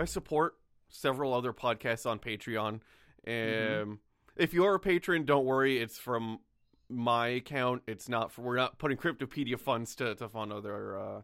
[0.00, 0.54] I support
[0.88, 2.80] several other podcasts on Patreon.
[3.26, 4.00] Um,
[4.36, 5.78] If you're a patron, don't worry.
[5.78, 6.40] It's from
[6.88, 7.82] my account.
[7.86, 8.42] It's not for.
[8.42, 11.22] We're not putting Cryptopedia funds to, to fund other uh,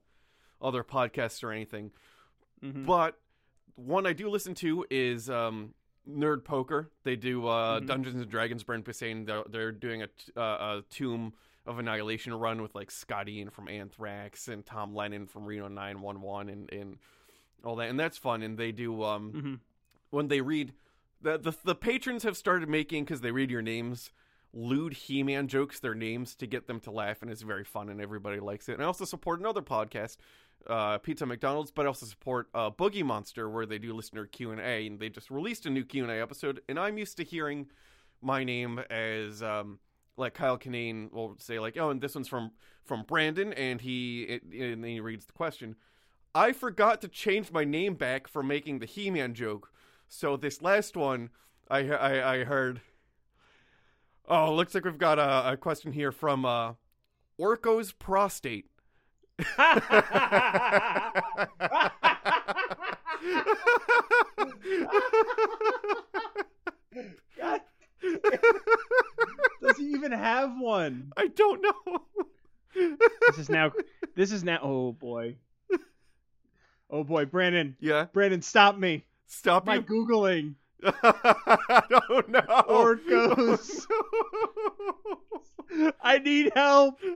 [0.60, 1.90] other podcasts or anything.
[2.84, 3.18] But
[3.74, 5.74] one I do listen to is um,
[6.08, 6.90] Nerd Poker.
[7.04, 8.62] They do uh, Dungeons and Dragons.
[8.64, 9.26] Brian Posehn.
[9.26, 11.34] They're, they're doing a, t- uh, a Tomb
[11.66, 16.48] of Annihilation run with like Scott Ian from Anthrax and Tom Lennon from Reno 911
[16.48, 16.98] and and
[17.66, 18.42] all that, and that's fun.
[18.42, 19.60] And they do um,
[20.10, 20.72] when they read
[21.20, 24.10] the the, the patrons have started making because they read your names
[24.52, 28.00] lewd He-Man jokes their names to get them to laugh, and it's very fun, and
[28.00, 28.74] everybody likes it.
[28.74, 30.16] And I also support another podcast,
[30.66, 34.52] uh, Pizza McDonald's, but I also support uh, Boogie Monster, where they do listener Q
[34.52, 36.62] and A, and they just released a new Q and A episode.
[36.68, 37.66] And I'm used to hearing
[38.22, 39.78] my name as um,
[40.16, 42.52] like Kyle Kinane will say, like, oh, and this one's from
[42.84, 45.76] from Brandon, and he it, and then he reads the question.
[46.36, 49.72] I forgot to change my name back for making the He-Man joke.
[50.06, 51.30] So this last one,
[51.70, 52.82] I I, I heard.
[54.28, 56.74] Oh, looks like we've got a, a question here from uh,
[57.38, 58.66] Orko's prostate.
[69.62, 71.12] Does he even have one?
[71.16, 72.02] I don't know.
[72.74, 73.72] This is now.
[74.14, 74.58] This is now.
[74.62, 75.36] Oh boy.
[76.90, 77.76] Oh boy, Brandon.
[77.80, 79.04] Yeah, Brandon, stop me.
[79.26, 79.82] stop My you.
[79.82, 80.54] googling.
[80.84, 82.40] oh no.
[82.68, 83.86] Orcos.
[86.02, 87.00] I need help.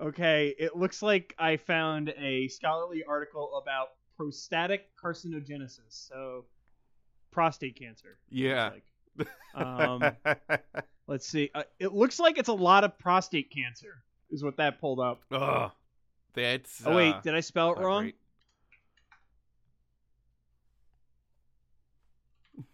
[0.00, 6.44] Okay, it looks like I found a scholarly article about prostatic carcinogenesis, so
[7.30, 8.18] prostate cancer.
[8.28, 8.70] Yeah.
[8.70, 9.28] like.
[9.54, 10.02] Um,
[11.06, 11.52] let's see.
[11.54, 14.02] Uh, it looks like it's a lot of prostate cancer,
[14.32, 15.20] is what that pulled up.
[15.30, 15.70] Ugh.
[16.34, 16.82] That's.
[16.84, 18.02] Oh wait, uh, did I spell it wrong?
[18.02, 18.16] great.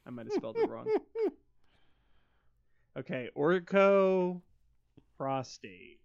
[0.07, 0.87] I might have spelled it wrong.
[2.99, 4.41] Okay, orco
[5.17, 6.01] prostate.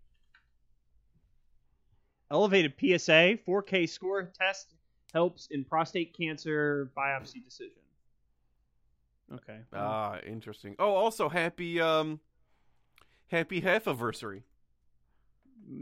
[2.30, 4.76] Elevated PSA 4K score test
[5.12, 7.82] helps in prostate cancer biopsy decision.
[9.34, 9.58] Okay.
[9.74, 10.76] Ah, interesting.
[10.78, 12.20] Oh, also happy um,
[13.28, 14.44] happy half anniversary.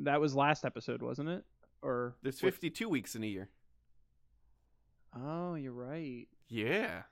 [0.03, 1.43] that was last episode, wasn't it?
[1.81, 3.49] Or There's 52 weeks in a year.
[5.15, 6.27] Oh, you're right.
[6.47, 7.03] Yeah.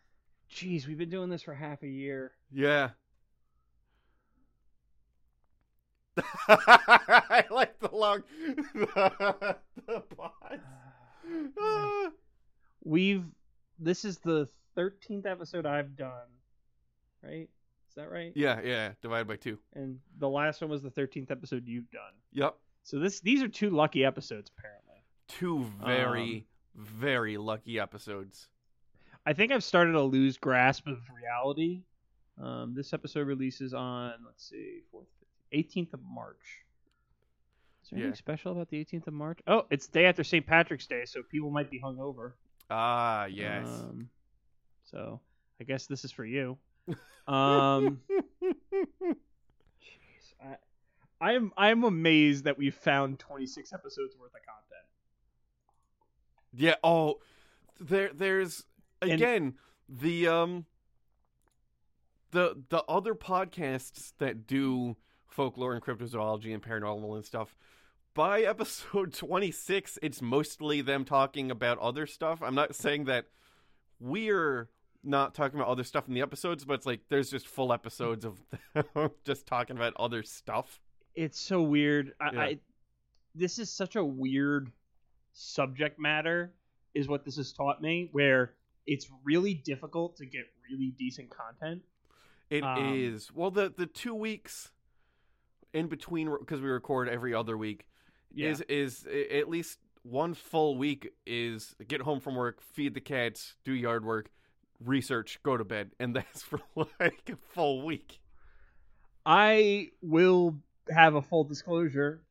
[0.52, 2.32] Jeez, we've been doing this for half a year.
[2.52, 2.90] Yeah.
[6.48, 8.24] I like the long
[8.74, 9.58] the,
[9.88, 10.60] the pause.
[12.84, 13.26] We've
[13.80, 14.48] this is the
[14.78, 16.28] 13th episode I've done.
[17.24, 17.50] Right?
[17.90, 18.32] Is that right?
[18.36, 19.58] yeah, yeah, divided by 2.
[19.74, 22.14] And the last one was the 13th episode you've done.
[22.34, 22.56] Yep.
[22.90, 24.96] So this these are two lucky episodes apparently.
[25.28, 28.48] Two very very lucky episodes.
[29.28, 31.84] I think I've started to lose grasp of reality.
[32.42, 35.04] Um, this episode releases on let's see, 4th,
[35.54, 36.64] 18th of March.
[37.84, 38.06] Is there Yeah.
[38.06, 39.38] anything special about the 18th of March?
[39.46, 40.48] Oh, it's day after St.
[40.48, 42.32] Patrick's Day, so people might be hungover.
[42.72, 43.68] Ah, yes.
[43.68, 44.10] Um,
[44.86, 45.20] so
[45.62, 46.58] I guess this is for you.
[47.28, 48.02] Um,
[48.42, 50.56] jeez, I,
[51.22, 54.86] I'm I'm amazed that we found 26 episodes worth of content.
[56.54, 56.76] Yeah.
[56.84, 57.20] Oh,
[57.80, 58.12] there.
[58.14, 58.66] There's
[59.02, 59.54] And- again
[59.88, 60.66] the um
[62.32, 64.96] the the other podcasts that do
[65.28, 67.56] folklore and cryptozoology and paranormal and stuff.
[68.14, 72.42] By episode 26, it's mostly them talking about other stuff.
[72.42, 73.26] I'm not saying that
[74.00, 74.70] we're
[75.04, 78.26] not talking about other stuff in the episodes, but it's like there's just full episodes
[78.26, 78.42] of
[78.94, 80.82] them just talking about other stuff.
[81.20, 82.14] It's so weird.
[82.22, 82.42] I, Yeah.
[82.42, 82.60] I
[83.36, 84.72] this is such a weird
[85.34, 86.54] subject matter,
[86.94, 88.10] is what this has taught me.
[88.14, 88.54] Where
[88.88, 91.82] it's really difficult to get really decent content.
[92.50, 94.72] It is Um, well the the two weeks
[95.74, 97.86] in between because we record every other week
[98.34, 98.50] Yeah.
[98.50, 103.56] is is at least one full week is get home from work, feed the cats,
[103.66, 104.32] do yard work,
[104.80, 108.22] research, go to bed, and that's for like a full week.
[109.26, 110.56] I will
[110.92, 112.22] have a full disclosure.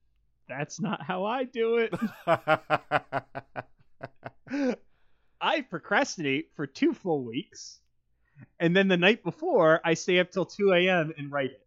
[0.48, 1.94] That's not how I do it.
[5.40, 7.80] I procrastinate for two full weeks,
[8.58, 11.12] and then the night before, I stay up till 2 a.m.
[11.16, 11.66] and write it.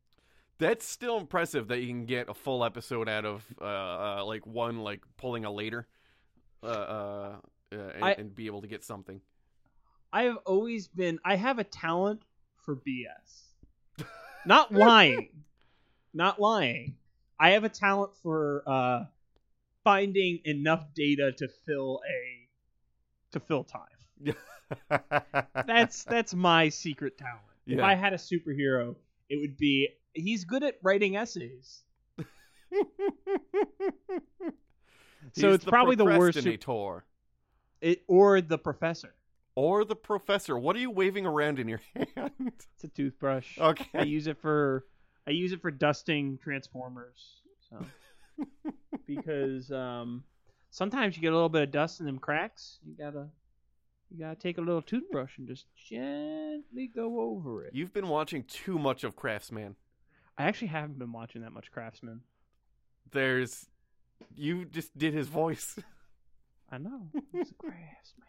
[0.57, 4.45] That's still impressive that you can get a full episode out of uh, uh like
[4.45, 5.87] one like pulling a later,
[6.63, 7.35] uh, uh,
[7.71, 9.21] uh and, I- and be able to get something.
[10.13, 11.19] I have always been.
[11.23, 12.23] I have a talent
[12.57, 14.05] for BS.
[14.45, 15.29] Not lying.
[16.13, 16.95] Not lying.
[17.39, 19.03] I have a talent for uh,
[19.83, 24.35] finding enough data to fill a to fill time.
[25.65, 27.41] That's that's my secret talent.
[27.65, 28.95] If I had a superhero,
[29.29, 31.83] it would be he's good at writing essays.
[35.33, 37.05] So it's probably the worst procrastinator.
[37.79, 39.13] It or the professor.
[39.55, 40.57] or the professor.
[40.57, 41.81] What are you waving around in your
[42.15, 42.31] hand?
[42.39, 43.57] It's a toothbrush.
[43.57, 43.87] Okay.
[43.93, 44.85] I use it for
[45.27, 47.41] I use it for dusting transformers.
[47.69, 47.85] So
[49.05, 50.23] because um
[50.69, 53.27] sometimes you get a little bit of dust in them cracks, you gotta
[54.09, 57.73] you gotta take a little toothbrush and just gently go over it.
[57.73, 59.75] You've been watching too much of Craftsman.
[60.37, 62.21] I actually haven't been watching that much Craftsman.
[63.11, 63.67] There's,
[64.35, 65.77] you just did his voice.
[66.71, 67.09] I know.
[67.31, 68.27] He's a craftsman.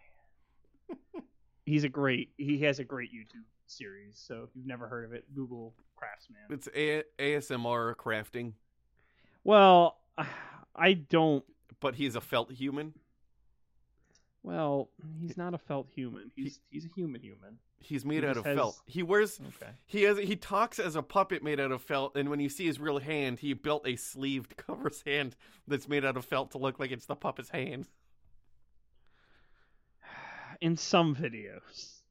[1.64, 5.12] He's a great he has a great YouTube series, so if you've never heard of
[5.12, 6.40] it, Google Craftsman.
[6.50, 8.52] It's a- ASMR crafting,
[9.44, 9.98] Well,
[10.74, 11.44] I don't
[11.80, 12.94] but he's a felt human.
[14.42, 16.30] well, he's not a felt human.
[16.36, 17.58] He's he's a human human.
[17.80, 18.80] He's made He out just of felt.
[18.86, 19.40] He wears.
[19.60, 19.72] Okay.
[19.86, 20.16] He has.
[20.18, 22.98] He talks as a puppet made out of felt, and when you see his real
[23.00, 25.34] hand, he built a sleeve to cover his hand
[25.66, 27.88] that's made out of felt to look like it's the puppet's hand.
[30.60, 32.01] in some videos.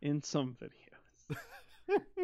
[0.00, 1.36] In some videos.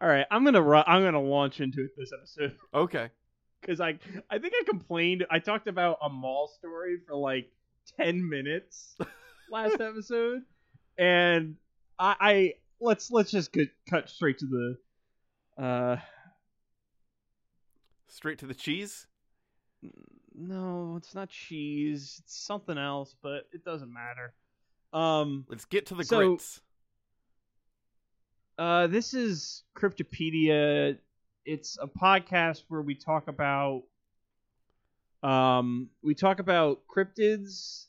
[0.00, 3.10] All right, I'm gonna ru- I'm gonna launch into it this episode Okay.
[3.60, 3.98] because I
[4.30, 5.24] I think I complained.
[5.30, 7.50] I talked about a mall story for like
[7.96, 8.94] ten minutes
[9.50, 10.42] last episode,
[10.98, 11.56] and
[11.98, 15.96] I, I let's let's just get cut straight to the uh
[18.08, 19.06] Straight to the cheese.
[20.34, 22.20] no, it's not cheese.
[22.22, 24.32] It's something else, but it doesn't matter.
[24.92, 26.60] Um, Let's get to the So- grits.
[28.58, 30.96] Uh, this is Cryptopedia.
[31.44, 33.82] It's a podcast where we talk about
[35.22, 37.86] um we talk about cryptids,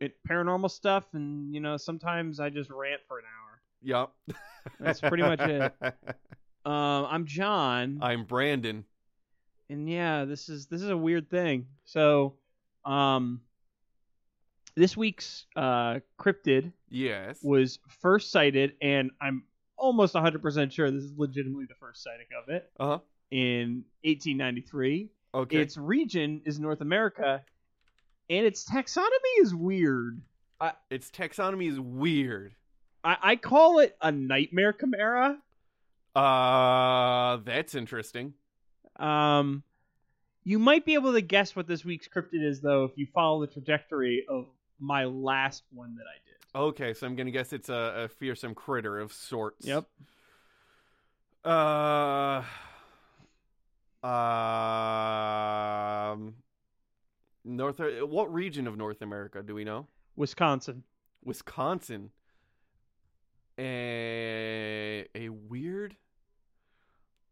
[0.00, 3.60] it, paranormal stuff, and you know sometimes I just rant for an hour.
[3.82, 4.14] Yup.
[4.80, 5.74] That's pretty much it.
[6.66, 8.84] Um, I'm John, I'm Brandon.
[9.70, 11.66] and yeah, this is this is a weird thing.
[11.84, 12.34] So,
[12.84, 13.40] um,
[14.74, 17.38] this week's uh cryptid Yes.
[17.42, 19.44] was first sighted, and I'm
[19.78, 22.98] almost 100% sure this is legitimately the first sighting of it Uh huh.
[23.30, 25.10] in 1893.
[25.34, 25.56] Okay.
[25.58, 27.42] Its region is North America,
[28.30, 30.20] and its taxonomy is weird.
[30.90, 32.54] its taxonomy is weird.
[33.04, 35.38] I, I call it a nightmare chimera.
[36.16, 38.34] Uh, that's interesting.
[38.96, 39.62] Um,
[40.44, 43.40] you might be able to guess what this week's cryptid is, though, if you follow
[43.42, 44.46] the trajectory of
[44.80, 46.27] my last one that I did.
[46.54, 49.66] Okay, so I'm gonna guess it's a, a fearsome critter of sorts.
[49.66, 49.84] Yep.
[51.44, 52.42] Uh.
[56.18, 56.34] Um.
[57.44, 57.80] North.
[58.08, 59.86] What region of North America do we know?
[60.16, 60.82] Wisconsin.
[61.24, 62.10] Wisconsin.
[63.58, 65.96] A a weird.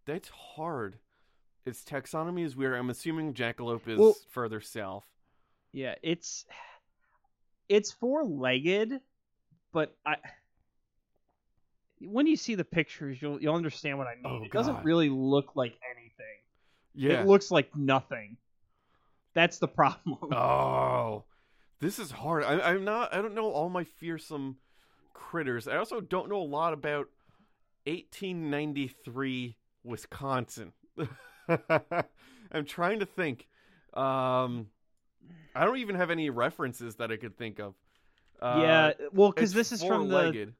[0.06, 0.98] That's hard.
[1.64, 2.74] Its taxonomy is weird.
[2.78, 5.04] I'm assuming jackalope is Well- further south.
[5.72, 6.46] Yeah, it's
[7.68, 9.00] it's four legged,
[9.72, 10.16] but I
[12.00, 14.24] when you see the pictures, you'll you'll understand what I mean.
[14.26, 14.84] Oh, it doesn't God.
[14.84, 16.24] really look like anything.
[16.94, 17.20] Yeah.
[17.20, 18.36] It looks like nothing.
[19.34, 20.32] That's the problem.
[20.32, 21.24] Oh,
[21.80, 22.44] this is hard.
[22.44, 23.14] I, I'm not.
[23.14, 24.56] I don't know all my fearsome
[25.12, 25.68] critters.
[25.68, 27.08] I also don't know a lot about
[27.84, 30.72] 1893 Wisconsin.
[31.48, 33.46] I'm trying to think.
[33.94, 34.66] Um,
[35.54, 37.74] I don't even have any references that I could think of.
[38.40, 40.52] Uh, yeah, well, because this is from the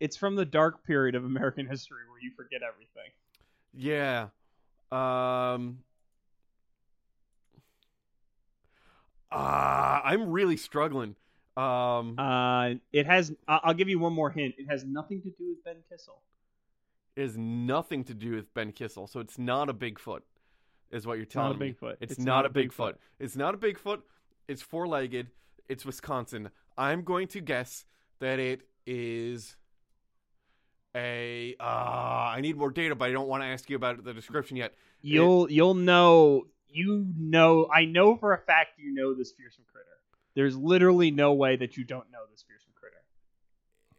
[0.00, 3.10] it's from the dark period of American history where you forget everything.
[3.74, 4.28] Yeah.
[4.90, 5.78] Um.
[9.30, 11.16] Ah, I'm really struggling.
[11.56, 13.32] Um, Uh, it has.
[13.48, 14.54] I'll give you one more hint.
[14.58, 16.20] It has nothing to do with Ben Kissel.
[17.16, 20.20] it has nothing to do with Ben Kissel, so it's not a Bigfoot,
[20.92, 21.74] is what you're It's not telling a me.
[21.80, 21.96] Bigfoot.
[22.00, 22.68] It's, It's not, not a Bigfoot.
[22.68, 22.94] Bigfoot.
[23.18, 24.02] It's not a Bigfoot.
[24.48, 25.28] It's four-legged.
[25.68, 26.50] It's Wisconsin.
[26.76, 27.84] I'm going to guess
[28.20, 29.56] that it is
[30.94, 31.56] a.
[31.58, 34.56] Uh, I need more data, but I don't want to ask you about the description
[34.56, 34.74] yet.
[35.00, 39.86] You'll you'll know you know I know for a fact you know this fearsome critter.
[40.34, 43.02] There's literally no way that you don't know this fearsome critter.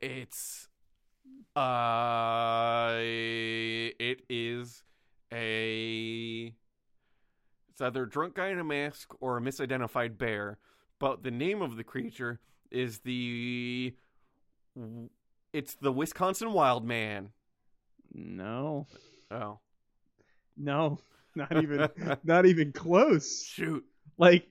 [0.02, 0.68] It's.
[1.56, 4.84] Uh, it is
[5.32, 6.54] a.
[7.74, 10.60] It's either a drunk guy in a mask or a misidentified bear,
[11.00, 12.40] but the name of the creature
[12.72, 13.96] is the.
[15.54, 17.30] It's the Wisconsin Wild Man.
[18.14, 18.88] No.
[19.32, 19.60] Oh,
[20.58, 21.00] No.
[21.36, 21.90] Not even
[22.24, 23.44] not even close.
[23.44, 23.84] shoot.
[24.20, 24.48] Like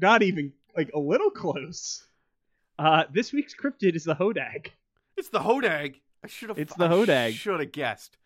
[0.00, 2.06] not even like a little close.
[2.78, 4.68] Uh this week's cryptid is the Hodag.
[5.18, 5.96] It's the Hodag.
[6.24, 6.58] I should have.
[6.58, 7.32] It's the Hodag.
[7.34, 8.16] Should have guessed.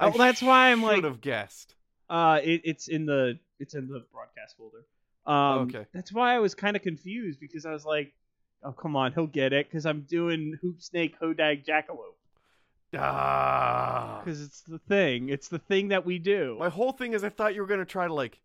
[0.00, 1.74] Oh, that's why I'm like- Should have guessed.
[2.10, 4.84] Uh it, it's in the it's in the broadcast folder.
[5.26, 5.86] Um Okay.
[5.92, 8.12] that's why I was kind of confused because I was like,
[8.62, 12.14] oh come on, he'll get it cuz I'm doing hoop snake Hodag jackalope
[12.94, 14.22] Ah.
[14.24, 15.28] cuz it's the thing.
[15.28, 16.56] It's the thing that we do.
[16.58, 18.40] My whole thing is I thought you were gonna try to like,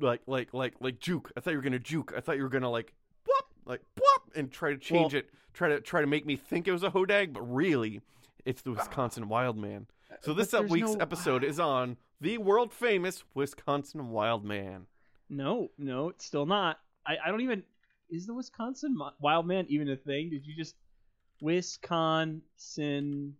[0.00, 1.30] like, like, like, like juke.
[1.36, 2.12] I thought you were gonna juke.
[2.16, 2.92] I thought you were gonna like,
[3.26, 5.30] whoop, like, whoop, and try to change Well- it.
[5.54, 8.00] Try to try to make me think it was a hodag, but really,
[8.44, 9.86] it's the Wisconsin Wild Man.
[10.20, 14.86] So this week's no- episode is on the world famous Wisconsin Wild Man.
[15.28, 16.78] No, no, it's still not.
[17.06, 17.62] I, I don't even.
[18.10, 20.30] Is the Wisconsin Wild Man even a thing?
[20.30, 20.74] Did you just
[21.42, 23.34] Wisconsin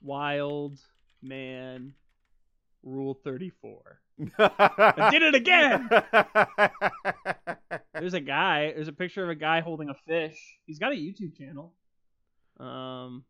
[0.00, 0.78] Wild
[1.22, 1.92] Man
[2.82, 4.00] Rule Thirty Four?
[4.38, 5.88] I did it again.
[7.94, 8.72] There's a guy.
[8.72, 10.38] There's a picture of a guy holding a fish.
[10.66, 11.74] He's got a YouTube channel.
[12.58, 13.24] Um,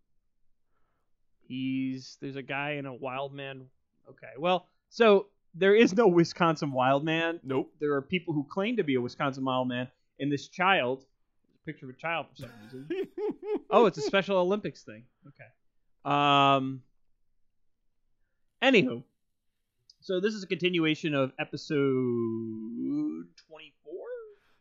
[1.48, 3.66] he's there's a guy in a wild man.
[4.08, 7.40] Okay, well, so there is no Wisconsin wild man.
[7.42, 7.72] nope.
[7.80, 9.88] There are people who claim to be a Wisconsin wild man,
[10.20, 11.04] and this child,
[11.66, 12.88] picture of a child for some reason.
[13.70, 15.04] oh, it's a Special Olympics thing.
[15.26, 15.44] Okay.
[16.04, 16.82] Um.
[18.62, 19.02] Anywho,
[20.00, 21.76] so this is a continuation of episode
[23.48, 24.06] twenty-four.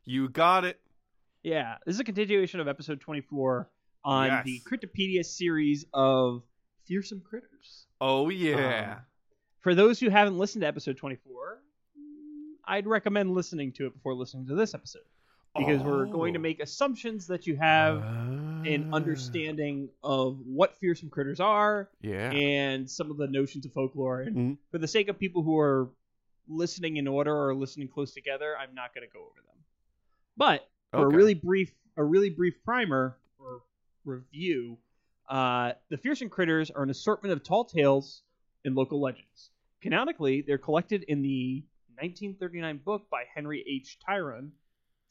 [0.06, 0.79] you got it.
[1.44, 3.70] Yeah, this is a continuation of episode 24
[4.03, 4.44] on Yes.
[4.46, 6.44] the Cryptopedia series of
[6.88, 7.86] Fearsome Critters.
[8.00, 8.94] Oh yeah.
[8.98, 9.01] Um,
[9.62, 11.60] for those who haven't listened to episode 24,
[12.65, 15.01] I'd recommend listening to it before listening to this episode
[15.56, 16.41] because we're going to Oh.
[16.41, 18.96] make assumptions that you have an Ah.
[18.96, 22.32] understanding of what fearsome critters are Yeah.
[22.32, 24.22] and some of the notions of folklore.
[24.22, 24.58] And Mhm.
[24.72, 25.89] for the sake of people who are
[26.48, 29.63] listening in order or listening close together, I'm not going to go over them.
[30.38, 31.15] But for Okay.
[31.15, 33.63] a really brief, a really brief primer or
[34.06, 34.77] review,
[35.27, 38.24] uh, the fearsome critters are an assortment of tall tales
[38.65, 39.51] and local legends.
[39.81, 41.63] Canonically, they're collected in the
[41.96, 43.98] 1939 book by Henry H.
[44.00, 44.51] Tryon,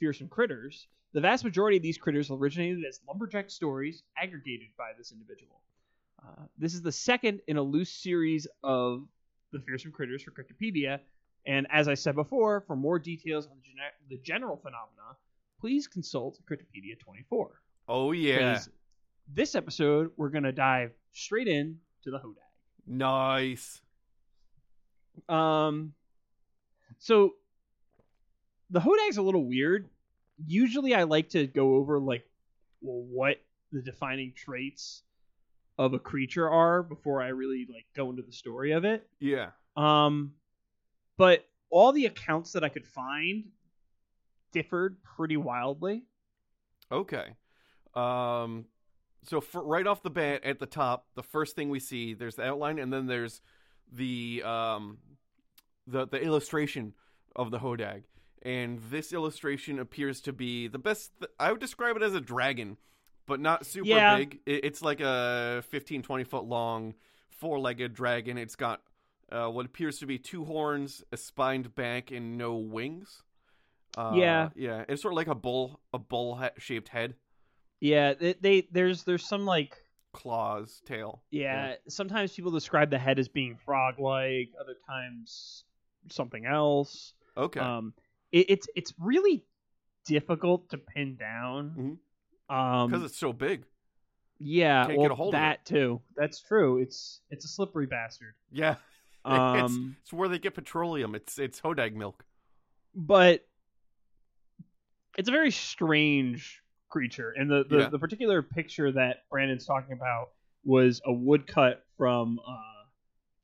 [0.01, 0.87] Fearsome Critters.
[1.13, 5.61] The vast majority of these critters originated as lumberjack stories aggregated by this individual.
[6.23, 9.07] Uh, this is the second in a loose series of
[9.53, 11.01] the fearsome critters for Cryptopedia,
[11.47, 15.17] and as I said before, for more details on the, gene- the general phenomena,
[15.61, 17.61] please consult Cryptopedia 24.
[17.89, 18.59] oh yeah.
[19.29, 22.37] This episode, we're going to dive straight in to the Hodag.
[22.87, 23.81] Nice.
[25.29, 25.93] Um,
[26.99, 27.35] so
[28.71, 29.89] the Hodag's a little weird.
[30.47, 32.25] Usually, I like to go over like,
[32.81, 33.39] well, what
[33.73, 35.03] the defining traits
[35.79, 39.07] of a creature are before I really like go into the story of it.
[39.19, 39.51] Yeah.
[39.77, 40.33] Um,
[41.17, 43.45] but all the accounts that I could find
[44.53, 46.05] differed pretty wildly.
[46.91, 47.27] Okay.
[47.95, 48.67] Um,
[49.27, 52.37] so for, right off the bat, at the top, the first thing we see, there's
[52.37, 53.41] the outline, and then there's
[53.93, 54.99] the um,
[55.87, 56.95] the the illustration
[57.35, 58.05] of the hodag,
[58.43, 61.13] and this illustration appears to be the best.
[61.39, 62.77] I would describe it as a dragon,
[63.27, 64.17] but not super Yeah.
[64.17, 64.41] big.
[64.47, 66.95] It, it's like a 15, 20 foot long,
[67.29, 68.39] four legged dragon.
[68.39, 68.83] It's got
[69.31, 73.23] uh, what appears to be two horns, a spined back, and no wings.
[73.97, 74.49] Uh, Yeah.
[74.55, 74.85] yeah.
[74.89, 77.15] It's sort of like a bull, a bull shaped head,
[77.81, 79.77] Yeah, they, they there's there's some like
[80.13, 81.23] claws, tail.
[81.31, 85.65] yeah, sometimes people describe the head as being frog-like, other times
[86.09, 87.13] something else.
[87.37, 87.61] Okay.
[87.61, 87.93] Um,
[88.33, 89.45] it, it's it's really
[90.07, 91.99] difficult to pin down.
[92.49, 93.65] Um, Because it's so big.
[94.39, 96.01] yeah, can't well, get a hold of that too.
[96.17, 96.79] That's true.
[96.79, 98.35] It's it's a slippery bastard.
[98.51, 98.77] Yeah.
[99.27, 101.17] Um, it's, it's where they get petroleum.
[101.17, 102.25] It's it's hodag milk.
[102.95, 103.45] but
[105.19, 107.89] it's a very strange creature, and the the, Yeah.
[107.89, 110.31] the particular picture that Brandon's talking about
[110.65, 112.85] was a woodcut from uh,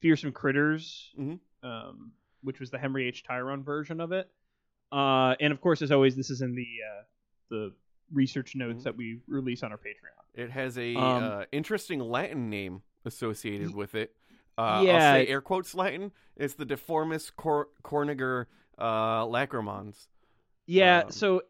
[0.01, 1.39] Fearsome Critters, Mhm.
[1.63, 3.23] um, which was the Henry H.
[3.25, 4.31] Tryon version of it.
[4.91, 7.03] Uh, and of course, as always, this is in the uh,
[7.51, 7.75] the
[8.13, 8.85] research notes Mhm.
[8.85, 10.19] that we release on our Patreon.
[10.35, 14.15] It has a Um, uh, interesting Latin name associated with it.
[14.59, 14.93] Uh, Yeah.
[14.93, 16.13] I'll say air quotes Latin.
[16.37, 18.47] It's the Deformis cor- corniger
[18.79, 20.09] uh, lacrimans.
[20.67, 21.03] Yeah.
[21.05, 21.43] Um, so,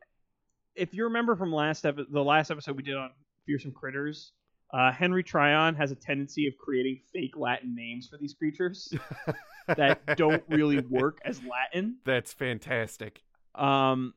[0.74, 3.10] if you remember from last epi- the last episode we did on
[3.46, 4.32] fearsome critters,
[4.72, 8.92] uh, Henry Tryon has a tendency of creating fake Latin names for these creatures
[9.66, 11.96] that don't really work as Latin.
[12.04, 13.22] That's fantastic.
[13.54, 14.14] Um,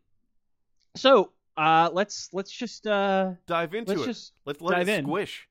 [0.95, 4.05] so uh, let's let's just uh, Dive into let's it.
[4.05, 5.05] just Let's let dive it in.
[5.05, 5.47] squish.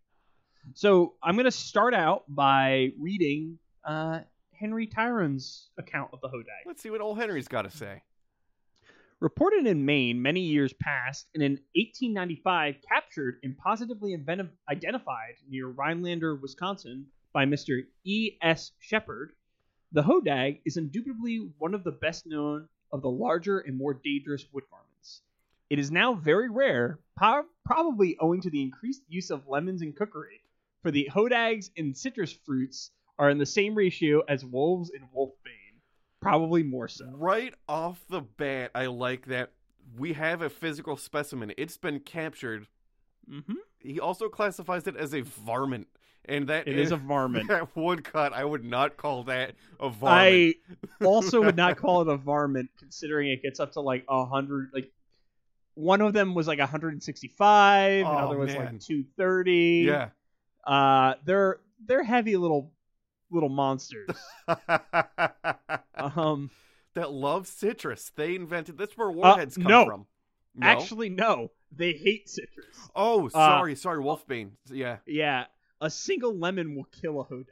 [0.72, 4.20] So I'm going to start out by reading uh,
[4.58, 6.64] Henry Tryon's account of the Hodag.
[6.66, 8.02] Let's see what old Henry's got to say.
[9.24, 16.36] Reported in Maine many years past, and in 1895 captured and positively identified near Rhinelander,
[16.36, 17.86] Wisconsin, by Mr.
[18.04, 18.36] E.
[18.42, 18.72] S.
[18.80, 19.32] Shepard,
[19.92, 24.44] the Hodag is indubitably one of the best known of the larger and more dangerous
[24.52, 25.22] wood varmints.
[25.70, 30.42] It is now very rare, probably owing to the increased use of lemons in cookery,
[30.82, 35.30] for the Hodags and citrus fruits are in the same ratio as wolves and wolf
[35.30, 35.63] wolfbane,
[36.24, 37.06] probably more so.
[37.14, 39.52] Right off the bat, I like that
[39.98, 41.52] we have a physical specimen.
[41.56, 42.66] It's been captured.
[43.30, 43.54] Mm-hmm.
[43.78, 45.86] He also classifies it as a varmint,
[46.24, 47.48] and that It is a varmint.
[47.48, 50.56] That woodcut, I would not call that a varmint.
[51.02, 54.24] I also would not call it a varmint, considering it gets up to like a
[54.26, 54.70] hundred.
[54.72, 54.90] Like
[55.74, 58.58] one of them was like 165, Oh, another was man.
[58.74, 59.84] like 230.
[59.86, 60.08] yeah.
[60.66, 62.72] Uh, they're they're heavy little
[63.34, 64.08] little monsters.
[65.96, 66.50] um,
[66.94, 68.10] that love citrus.
[68.14, 68.78] They invented.
[68.78, 69.84] That's where warheads come Uh, no.
[69.86, 70.06] from.
[70.56, 70.66] No?
[70.68, 72.76] actually, no, they hate citrus.
[72.94, 74.50] oh, sorry, sorry, wolfbane.
[74.70, 74.98] Yeah.
[75.04, 75.46] Yeah,
[75.80, 77.46] a single lemon will kill a hodag.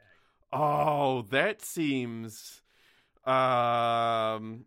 [0.52, 2.62] Oh, that seems
[3.24, 4.66] um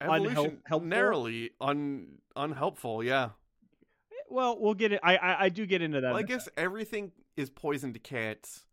[0.00, 0.58] Unhelp- helpful?
[0.70, 3.02] evolutionarily un unhelpful.
[3.04, 3.30] Yeah.
[4.30, 5.00] Well, we'll get it.
[5.02, 6.08] I I, I do get into that.
[6.08, 8.64] Well, I in a guess everything is poison to cats,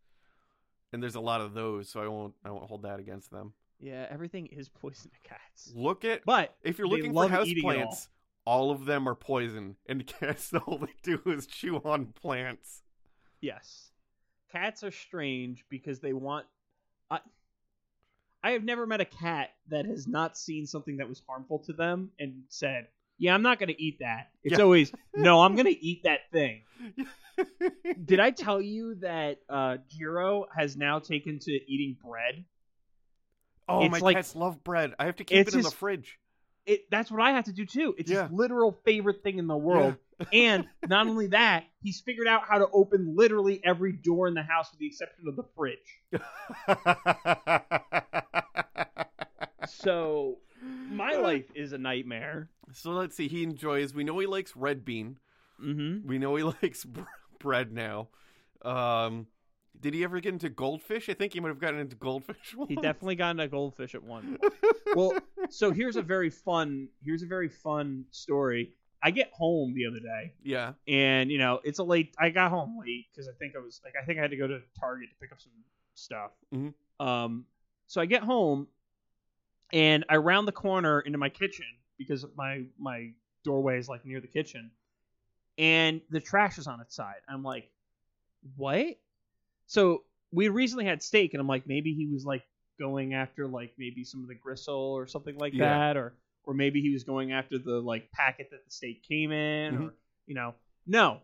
[0.92, 3.52] and there's a lot of those, so I won't I won't hold that against them.
[3.80, 5.72] Yeah, everything is poison to cats.
[5.74, 7.98] Look at But if you're looking for love house eating all.
[8.46, 12.82] all of them are poison, and cats all they do is chew on plants.
[13.40, 13.90] Yes.
[14.52, 16.46] Cats are strange because they want
[17.10, 17.20] I
[18.44, 21.72] I have never met a cat that has not seen something that was harmful to
[21.72, 24.64] them and said, "Yeah, I'm not going to eat that." It's Yeah.
[24.64, 26.62] always, "No, I'm going to eat that thing."
[28.04, 32.44] Did I tell you that uh Jiro has now taken to eating bread?
[33.68, 34.94] oh, It's my like- cats love bread.
[34.98, 36.18] I have to keep it in his- the fridge.
[36.66, 37.94] It that's what I have to do too.
[37.98, 38.24] It's Yeah.
[38.28, 39.96] his literal favorite thing in the world.
[40.32, 44.42] and not only that, he's figured out how to open literally every door in the
[44.44, 45.78] house with the exception of the fridge.
[49.66, 50.38] So
[50.90, 52.48] my life is a nightmare.
[52.72, 53.28] So let's see.
[53.28, 53.94] He enjoys.
[53.94, 55.18] We know he likes red bean.
[55.62, 56.06] Mm-hmm.
[56.08, 57.00] We know he likes br-
[57.42, 58.08] bread now.
[58.62, 59.26] Um,
[59.80, 61.08] did he ever get into goldfish?
[61.08, 62.54] I think he might have gotten into goldfish.
[62.68, 64.38] He definitely got into goldfish at one.
[64.38, 64.52] point.
[64.96, 65.12] well,
[65.50, 66.88] so here's a very fun.
[67.04, 68.72] Here's a very fun story.
[69.02, 70.74] I get home the other day, yeah.
[70.86, 72.14] and you know it's a late.
[72.20, 74.36] I got home late because I think I was like I think I had to
[74.36, 75.52] go to Target to pick up some
[75.94, 76.30] stuff.
[76.54, 76.72] Mhm.
[77.00, 77.46] Um,
[77.88, 78.68] so I get home,
[79.72, 81.66] and I round the corner into my kitchen
[81.98, 83.10] because my my
[83.42, 84.70] doorway is like near the kitchen,
[85.58, 87.20] and the trash is on its side.
[87.28, 87.70] I'm like,
[88.56, 88.86] what?
[89.66, 92.42] So we recently had steak, and I'm like, maybe he was like
[92.78, 95.78] going after like maybe some of the gristle or something like Yeah.
[95.78, 99.30] that, or or maybe he was going after the like packet that the steak came
[99.32, 99.84] in, Mm-hmm.
[99.86, 99.94] or
[100.26, 100.54] you know,
[100.86, 101.20] no.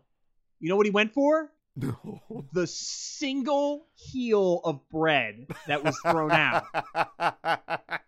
[0.59, 1.49] You know what he went for?
[1.75, 2.45] No.
[2.51, 6.63] The single heel of bread that was thrown out.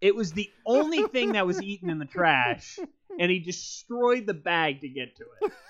[0.00, 2.78] It was the only thing that was eaten in the trash,
[3.18, 5.52] and he destroyed the bag to get to it.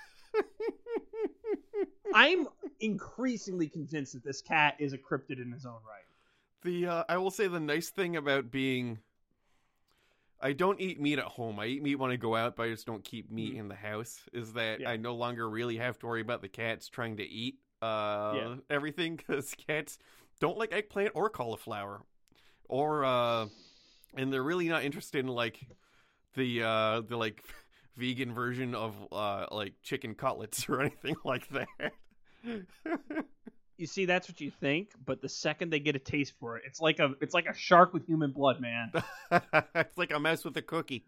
[2.13, 2.47] I'm
[2.79, 6.03] increasingly convinced that this cat is a cryptid in his own right.
[6.63, 8.99] the uh, I will say the nice thing about being.
[10.41, 11.59] I don't eat meat at home.
[11.59, 13.75] I eat meat when I go out, but I just don't keep meat in the
[13.75, 14.21] house.
[14.31, 14.83] Is that Mm-hmm.
[14.83, 14.89] Yeah.
[14.91, 18.55] I no longer really have to worry about the cats trying to eat uh, Yeah.
[18.69, 19.97] everything because cats
[20.39, 22.01] don't like eggplant or cauliflower,
[22.69, 23.47] or uh,
[24.15, 25.59] and they're really not interested in like
[26.35, 27.43] the uh, the like
[27.97, 31.93] vegan version of uh, like chicken cutlets or anything like that.
[33.77, 36.63] You see, that's what you think, but the second they get a taste for it,
[36.65, 38.91] it's like a it's like a shark with human blood, man.
[39.75, 41.05] it's like a mess with a cookie.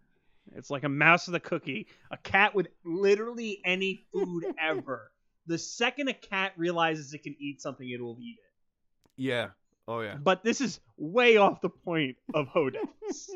[0.55, 5.11] It's like a mouse with a cookie, a cat with literally any food ever.
[5.47, 9.21] The second a cat realizes it can eat something, it will eat it.
[9.21, 9.49] Yeah.
[9.85, 10.15] Oh yeah.
[10.15, 13.29] But this is way off the point of Hodags.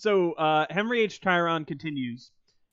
[0.00, 1.20] So uh, Henry H.
[1.20, 2.30] Tryon continues: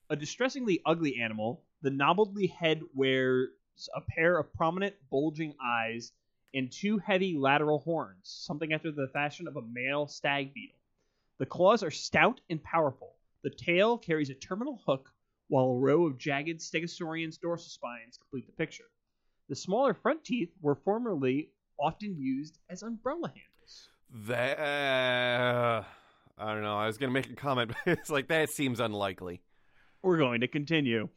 [0.09, 1.61] a distressingly ugly animal.
[1.81, 3.49] The knobbledly head wears
[3.93, 6.13] a pair of prominent, bulging eyes
[6.53, 10.79] and two heavy lateral horns, something after the fashion of a male stag beetle.
[11.37, 13.15] The claws are stout and powerful.
[13.43, 15.11] The tail carries a terminal hook,
[15.49, 18.87] while a row of jagged Stegosaurian dorsal spines complete the picture.
[19.49, 23.89] The smaller front teeth were formerly often used as umbrella handles.
[24.31, 25.83] Uh,
[26.37, 26.77] I don't know.
[26.77, 29.41] I was gonna make a comment, but it's like that seems unlikely.
[30.01, 31.09] We're going to continue.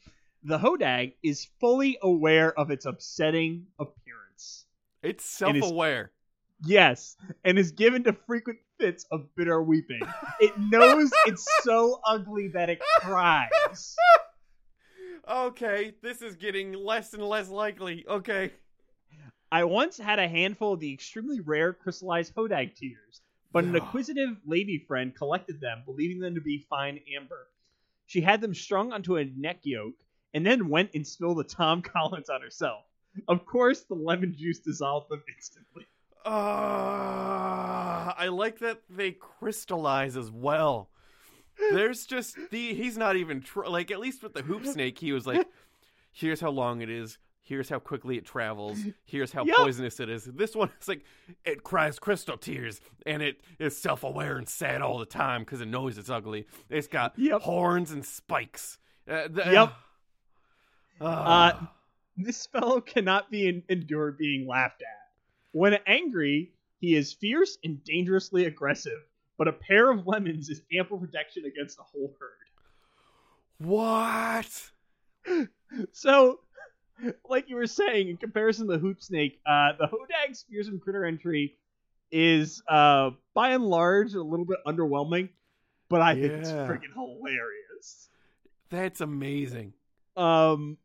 [0.42, 4.64] The Hodag is fully aware of its upsetting appearance.
[5.02, 6.12] It's self-aware.
[6.64, 10.00] Yes, and is given to frequent fits of bitter weeping.
[10.40, 13.50] It knows it's so ugly that it cries.
[15.28, 18.06] Okay, this is getting less and less likely.
[18.09, 18.52] Okay.
[19.52, 23.20] I once had a handful of the extremely rare crystallized Hodag tears,
[23.52, 27.48] but an acquisitive lady friend collected them, believing them to be fine amber.
[28.06, 29.94] She had them strung onto a neck yoke
[30.34, 32.84] and then went and spilled the Tom Collins on herself.
[33.28, 35.86] Of course, the lemon juice dissolved them instantly.
[36.24, 36.30] Uh,
[38.16, 40.90] I like that they crystallize as well.
[41.72, 45.12] There's just the he's not even tr- like at least with the hoop snake he
[45.12, 45.46] was like,
[46.12, 47.18] here's how long it is.
[47.50, 48.78] Here's how quickly it travels.
[49.06, 49.56] Here's how Yep.
[49.56, 50.24] poisonous it is.
[50.24, 51.02] This one is like
[51.44, 55.66] it cries crystal tears and it is self-aware and sad all the time because it
[55.66, 56.46] knows it's ugly.
[56.68, 57.40] It's got Yep.
[57.42, 58.78] horns and spikes.
[59.10, 59.72] Uh, the- Yep.
[61.00, 61.66] Uh, Uh,
[62.16, 65.08] This fellow cannot be en- endured being laughed at.
[65.50, 69.00] When angry, he is fierce and dangerously aggressive,
[69.38, 72.46] but a pair of lemons is ample protection against the whole herd.
[73.58, 74.70] what?
[75.92, 76.40] So,
[77.28, 81.04] like you were saying, in comparison to the hoop snake, uh, the Hodag's fearsome critter
[81.04, 81.56] entry
[82.12, 85.28] is, uh, by and large, a little bit underwhelming,
[85.88, 88.08] but I think it's freaking hilarious.
[88.70, 89.72] That's amazing.
[90.16, 90.76] Um,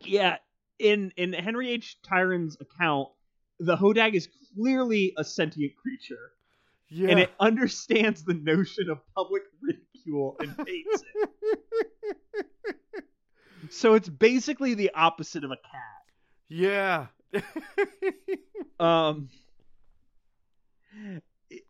[0.00, 0.36] yeah,
[0.78, 1.98] in in Henry H.
[2.02, 3.08] Tryon's account,
[3.58, 6.32] the Hodag is clearly a sentient creature,
[6.88, 7.08] Yeah.
[7.10, 12.46] and it understands the notion of public ridicule and hates it.
[13.70, 16.02] So it's basically the opposite of a cat.
[16.48, 17.06] yeah.
[18.80, 19.28] Um,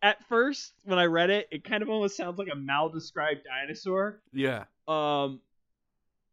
[0.02, 4.20] at first, when I read it, it kind of almost sounds like a mal-described dinosaur.
[4.32, 4.64] yeah.
[4.86, 5.40] Um,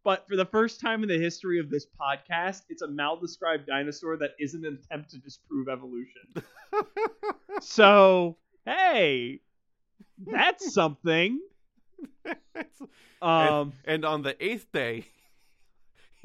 [0.04, 4.18] but for the first time in the history of this podcast, it's a mal-described dinosaur
[4.18, 6.22] that isn't an attempt to disprove evolution.
[7.62, 9.40] so, hey,
[10.18, 11.40] that's something.
[13.22, 15.06] Um, and on the eighth day,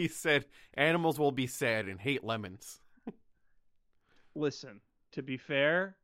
[0.00, 2.80] he said, "Animals will be sad and hate lemons."
[4.34, 4.80] listen,
[5.12, 5.96] to be fair,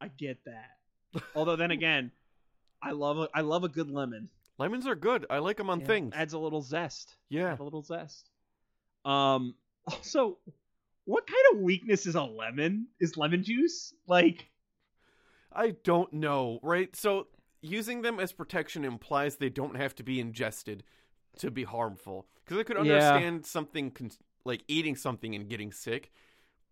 [0.00, 1.22] I get that.
[1.34, 2.10] Although then again,
[2.82, 4.28] I love a, I love a good lemon.
[4.58, 5.26] Lemons are good.
[5.28, 6.14] I like them on Yeah, things.
[6.16, 7.16] adds a little zest.
[7.28, 7.52] Yeah.
[7.52, 8.30] Add a little zest.
[9.04, 9.54] Um.
[9.86, 10.38] Also,
[11.04, 12.86] what kind of weakness is a lemon?
[13.00, 14.46] Is lemon juice like?
[15.52, 16.96] I don't know, right?
[16.96, 17.26] So
[17.60, 20.84] using them as protection implies they don't have to be ingested
[21.38, 22.26] to be harmful.
[22.44, 22.94] Because I could Yeah.
[23.14, 24.10] understand something con-
[24.44, 26.12] like eating something and getting sick,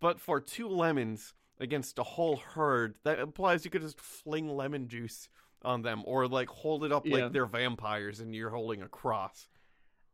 [0.01, 4.89] but for two lemons against a whole herd, that implies you could just fling lemon
[4.89, 5.29] juice
[5.63, 7.17] on them or like hold it up Yeah.
[7.25, 9.49] like they're vampires and you're holding a cross.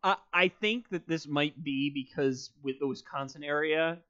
[0.05, 4.01] I I think that this might be because with the Wisconsin area,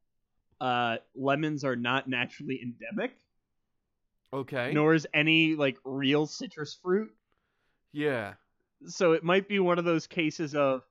[0.61, 3.17] uh, lemons are not naturally endemic,
[4.33, 4.73] Okay.
[4.75, 7.11] nor is any like real citrus fruit.
[7.93, 8.35] Yeah.
[8.87, 10.83] So it might be one of those cases of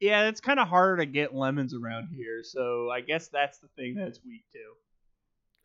[0.00, 3.68] yeah it's kind of hard to get lemons around here so i guess that's the
[3.76, 4.72] thing that's weak too.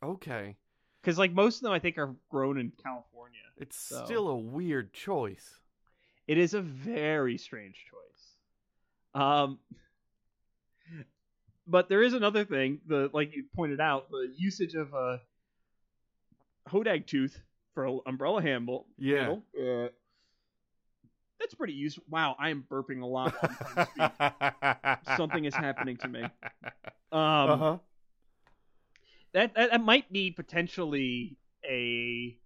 [0.06, 0.56] Okay.
[1.02, 4.36] because like most of them i think are grown in california It's So- still a
[4.36, 5.60] weird choice.
[6.28, 9.58] it is a very strange choice um
[11.66, 15.20] but there is another thing the like you pointed out the usage of a
[16.68, 17.40] hodag tooth
[17.74, 19.16] for an umbrella handle Yeah.
[19.18, 19.88] handle, uh,
[21.40, 24.12] that's pretty useful wow i am burping a lot while I'm trying to speak.
[25.16, 26.22] something is happening to me.
[27.10, 27.78] Um, uh-huh.
[29.32, 32.36] that, that that might be potentially a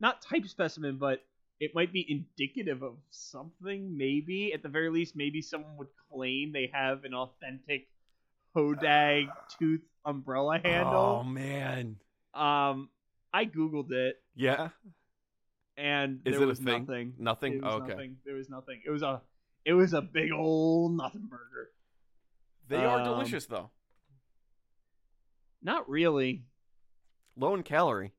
[0.00, 1.24] not type specimen, but
[1.58, 3.96] it might be indicative of something.
[3.96, 7.88] Maybe at the very least, maybe someone would claim they have an authentic
[8.54, 9.26] Hodag
[9.58, 11.20] tooth umbrella handle.
[11.20, 11.96] Oh man.
[12.34, 12.90] Um,
[13.32, 14.68] I googled it Yeah.
[15.76, 16.86] And Is there it a was thing?
[16.86, 17.14] nothing.
[17.18, 17.60] Nothing?
[17.62, 17.88] Was Okay.
[17.92, 18.16] nothing.
[18.24, 18.80] There was nothing.
[18.86, 19.20] It was a
[19.64, 21.70] it was a big old nothing burger.
[22.68, 23.70] They are Um, delicious though.
[25.62, 26.44] Not really.
[27.36, 28.12] Low in calorie.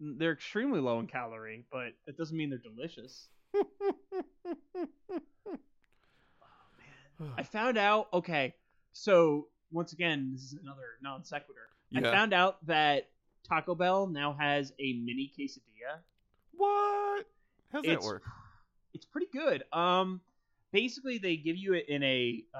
[0.00, 3.28] they're extremely low in calorie, but it doesn't mean they're delicious.
[3.54, 3.66] oh,
[7.36, 8.08] I found out.
[8.12, 8.54] Okay,
[8.92, 11.68] so once again, this is another non sequitur.
[11.94, 13.08] I found out that
[13.48, 16.00] Taco Bell now has a mini quesadilla.
[16.56, 17.26] What?
[17.72, 18.22] How's that It's- work?
[18.94, 19.62] It's pretty good.
[19.72, 20.20] Um,
[20.72, 22.42] basically they give you it in a.
[22.54, 22.58] Uh,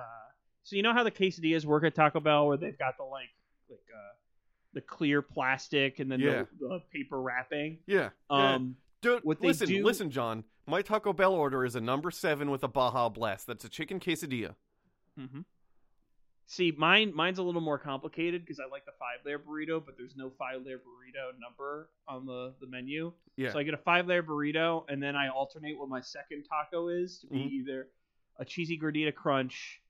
[0.65, 3.31] so you know how the quesadillas work at Taco Bell, where they've got the like
[3.71, 4.15] like uh,
[4.75, 6.45] the clear plastic and then Yeah.
[6.61, 7.79] the, the paper wrapping.
[7.87, 8.11] Yeah.
[8.31, 8.55] yeah.
[8.55, 8.77] Um,
[9.23, 10.45] what they listen, do- listen, John.
[10.67, 13.47] My Taco Bell order is a number seven with a Baja Blast.
[13.47, 14.55] That's a chicken quesadilla.
[15.17, 15.41] hmm
[16.49, 19.97] See, mine mine's a little more complicated because I like the five layer burrito, but
[19.99, 23.13] there's no five layer burrito number on the the menu.
[23.37, 23.53] Yeah.
[23.53, 26.89] So I get a five layer burrito, and then I alternate what my second taco
[26.89, 27.51] is to be Mhm.
[27.51, 27.89] either
[28.37, 29.83] a cheesy gordita crunch,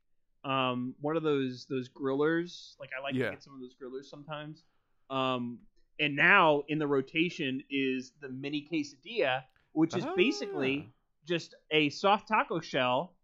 [0.44, 2.78] um, one of those those grillers.
[2.80, 3.26] Like I like Yeah.
[3.26, 4.64] to get some of those grillers sometimes.
[5.10, 5.60] Um,
[6.00, 10.92] and now in the rotation is the mini quesadilla, which is basically Ah.
[11.26, 13.14] just a soft taco shell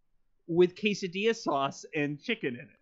[0.47, 2.79] with quesadilla sauce and chicken in it.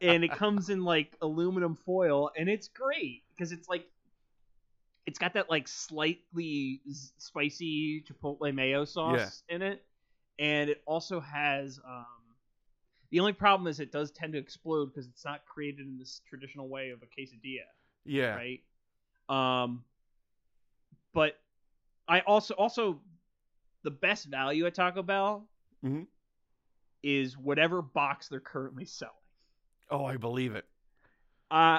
[0.00, 3.86] And it comes in like aluminum foil and it's great because it's like
[5.06, 6.80] it's got that like slightly
[7.18, 9.84] spicy chipotle mayo sauce in it
[10.38, 12.04] and it also has um
[13.10, 16.20] the only problem is it does tend to explode because it's not created in this
[16.28, 17.64] traditional way of a quesadilla
[18.04, 18.34] yeah.
[18.34, 18.60] right?
[19.28, 19.84] Um,
[21.12, 21.38] but
[22.08, 23.00] I also also
[23.82, 25.46] the best value at Taco Bell
[25.84, 26.06] Mhm.
[27.02, 29.14] Is whatever box they're currently selling.
[29.90, 30.64] Oh, I believe it.
[31.50, 31.78] Uh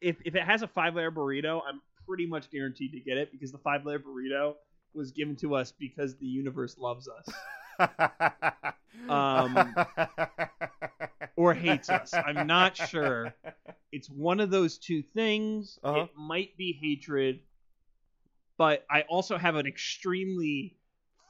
[0.00, 3.32] if if it has a five layer burrito, I'm pretty much guaranteed to get it
[3.32, 4.54] because the five layer burrito
[4.94, 7.28] was given to us because the universe loves us
[9.08, 9.74] Um,
[11.36, 12.12] or hates us.
[12.14, 13.34] I'm not sure.
[13.92, 15.78] It's one of those two things.
[15.82, 16.00] Uh-huh.
[16.00, 17.40] It might be hatred,
[18.56, 20.76] but I also have an extremely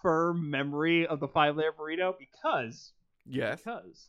[0.03, 2.92] firm memory of the five layer burrito because
[3.29, 3.61] yes.
[3.62, 4.09] because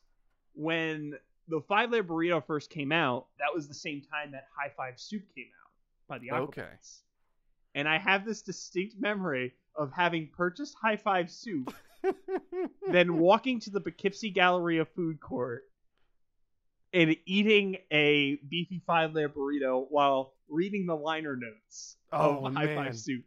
[0.53, 1.13] when
[1.47, 4.99] the five layer burrito first came out, that was the same time that High Five
[4.99, 5.71] Soup came out
[6.08, 6.67] by the Okay.
[7.75, 11.73] And I have this distinct memory of having purchased High Five Soup,
[12.91, 15.63] then walking to the Poughkeepsie Galleria food court
[16.93, 22.75] and eating a beefy five layer burrito while reading the liner notes Oh, of High.
[22.75, 23.23] Five Soup.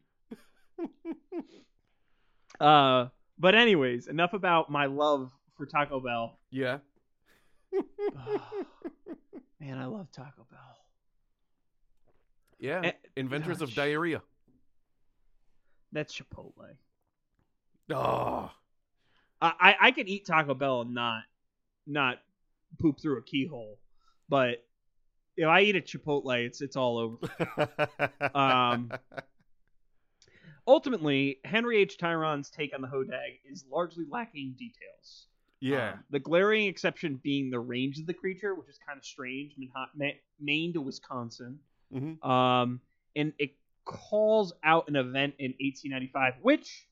[2.61, 6.39] uh, but anyways, enough about my love for Taco Bell.
[6.51, 6.79] Yeah.
[9.61, 10.77] Man, I love Taco Bell.
[12.59, 12.81] Yeah.
[12.85, 14.23] Eh, Inventors of diarrhea.
[15.93, 16.77] That's Chipotle.
[17.93, 18.51] Oh.
[19.43, 21.25] I, I I could eat Taco Bell and not
[21.87, 22.19] not
[22.81, 23.79] poop through a keyhole,
[24.29, 24.65] but
[25.37, 27.19] if I eat a Chipotle, it's it's all over.
[28.35, 28.93] Um,
[30.67, 31.97] Ultimately, Henry H.
[31.99, 35.27] Tryon's take on the Hodag is largely lacking details.
[35.61, 35.93] Yeah.
[35.93, 39.53] Um, the glaring exception being the range of the creature, which is kind of strange,
[40.41, 41.59] Maine to Wisconsin.
[41.93, 42.25] Mhm.
[42.25, 42.81] Um,
[43.17, 46.89] and it calls out an event in 1895, which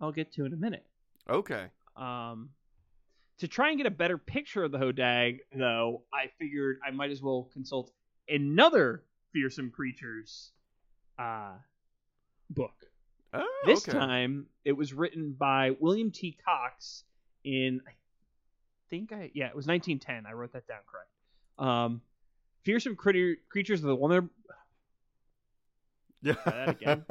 [0.00, 0.84] I'll get to in a minute.
[1.28, 1.66] Okay.
[1.96, 2.50] Um,
[3.38, 7.10] to try and get a better picture of the Hodag, though, I figured I might
[7.10, 7.92] as well consult
[8.28, 10.52] another fearsome creatures
[11.18, 11.54] uh,
[12.50, 12.74] book.
[13.32, 13.96] Oh, This okay.
[13.98, 16.36] time, it was written by William T.
[16.44, 17.04] Cox
[17.44, 17.92] in, I
[18.90, 20.26] think I, yeah, it was 1910.
[20.26, 21.10] I wrote that down correct.
[21.58, 22.00] Um,
[22.64, 24.28] fearsome critter, creatures of the Lumber,
[26.22, 26.34] Yeah.
[26.46, 27.04] that again.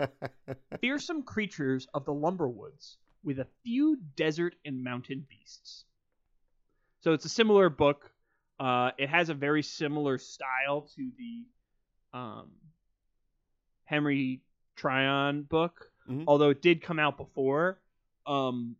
[0.82, 5.86] fearsome creatures of the Lumberwoods with a few desert and mountain beasts.
[7.02, 8.12] So it's a similar book.
[8.60, 12.52] Uh, it has a very similar style to the um,
[13.86, 14.41] Henry
[14.76, 16.24] Tryon book, Mhm.
[16.28, 17.80] although it did come out before.
[18.26, 18.76] Um,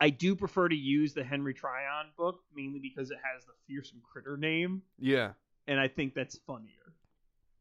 [0.00, 4.02] I do prefer to use the Henry Tryon book mainly because it has the fearsome
[4.02, 5.32] critter name, yeah.
[5.66, 6.70] and I think that's funnier.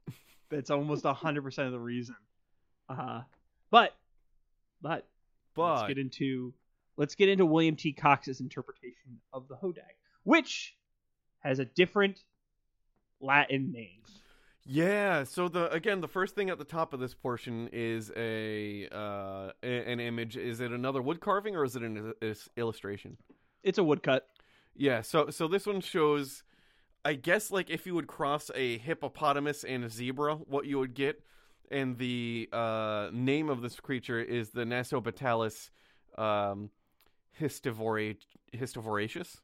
[0.50, 2.16] that's almost hundred percent of the reason.
[2.90, 3.22] Uh,
[3.72, 3.96] but
[4.82, 5.08] but
[5.56, 6.54] But let's get into
[6.98, 7.94] let's get into William T.
[7.94, 10.76] Cox's interpretation of the Hodag, which
[11.40, 12.24] has a different
[13.22, 14.02] Latin name.
[14.68, 18.88] Yeah, so the again the first thing at the top of this portion is a
[18.92, 20.38] uh an image.
[20.38, 22.14] Is it another wood carving or is it an
[22.58, 23.18] illustration?
[23.64, 24.28] It's a woodcut.
[24.76, 26.44] Yeah, so so this one shows
[27.04, 30.96] I guess like if you would cross a hippopotamus and a zebra, what you would
[30.96, 31.22] get.
[31.72, 35.72] And the uh, name of this creature is the Nasobatilus
[36.18, 36.70] um,
[37.40, 38.18] histivora-
[38.54, 39.38] histivoraceus.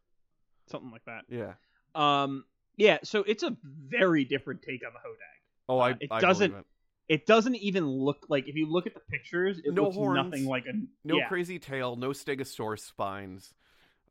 [0.67, 1.25] something like that.
[1.29, 1.53] Yeah.
[1.95, 2.45] Um,
[2.81, 5.37] yeah, so it's a very different take on the Hodag.
[5.69, 5.91] Oh, I.
[5.91, 6.65] Uh, it I doesn't- it.
[7.09, 10.15] It doesn't even look like if you look at the pictures, it No looks horns,
[10.15, 10.71] nothing like a
[11.03, 11.27] No yeah.
[11.27, 13.53] crazy tail, no stegosaurus spines.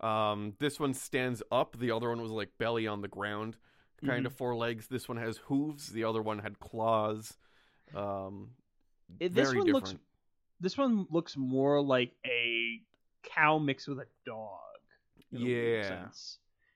[0.03, 1.79] Um, this one stands up.
[1.79, 3.57] The other one was like belly on the ground,
[4.05, 4.27] kind Mhm.
[4.27, 4.87] of four legs.
[4.89, 5.89] This one has hooves.
[5.91, 7.39] The other one had claws.
[7.95, 8.51] Um,
[9.19, 9.87] It- this very one different.
[9.93, 10.05] looks
[10.61, 12.83] this one looks more like a
[13.23, 14.61] cow mixed with a dog.
[15.31, 16.09] Yeah.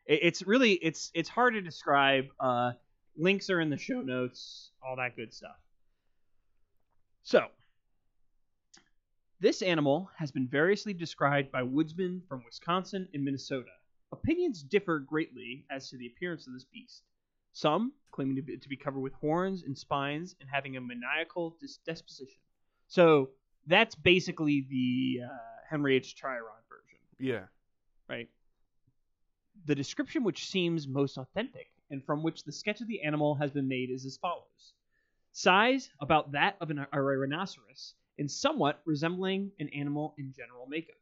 [0.06, 2.26] It, it's really it's it's hard to describe.
[2.38, 2.72] Uh,
[3.16, 5.56] links are in the show notes, all that good stuff.
[7.22, 7.46] So,
[9.40, 13.70] this animal has been variously described by woodsmen from Wisconsin and Minnesota.
[14.12, 17.02] Opinions differ greatly as to the appearance of this beast.
[17.52, 21.56] Some claiming to be, to be covered with horns and spines and having a maniacal
[21.60, 22.38] dis- disposition.
[22.88, 23.30] So
[23.66, 25.36] that's basically the uh,
[25.68, 26.14] Henry H.
[26.14, 27.44] Tryon version, yeah.
[28.08, 28.28] right?
[29.66, 33.50] The description which seems most authentic and from which the sketch of the animal has
[33.50, 34.74] been made is as follows
[35.34, 40.96] size about that of an, a rhinoceros and somewhat resembling an animal in general makeup.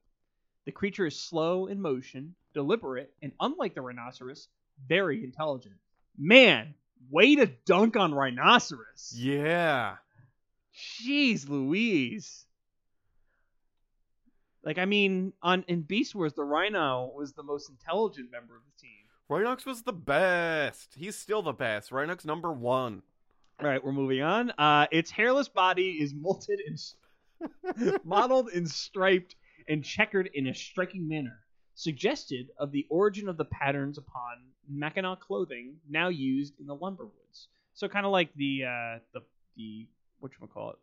[0.65, 4.49] The creature is slow in motion, deliberate, and unlike the rhinoceros,
[4.89, 5.75] very intelligent.
[6.17, 6.75] Man,
[7.11, 9.13] way to dunk on rhinoceros.
[9.15, 9.97] Yeah.
[10.75, 12.47] Jeez Louise.
[14.65, 18.63] Like I mean, on in Beast Wars, the Rhino was the most intelligent member of
[18.65, 18.91] the team.
[19.31, 20.95] Rhinox was the best.
[20.97, 21.91] He's still the best.
[21.91, 23.03] Rhinox number one.
[23.61, 24.51] All right, we're moving on.
[24.59, 29.37] Uh, its hairless body is molted and modeled and striped
[29.69, 31.39] and checkered in a striking manner,
[31.75, 37.05] suggested of the origin of the patterns upon Mackinaw clothing now used in the lumber
[37.05, 37.49] woods.
[37.75, 39.23] So kind of like the uh, the
[39.57, 39.87] the
[40.21, 40.77] what you call it?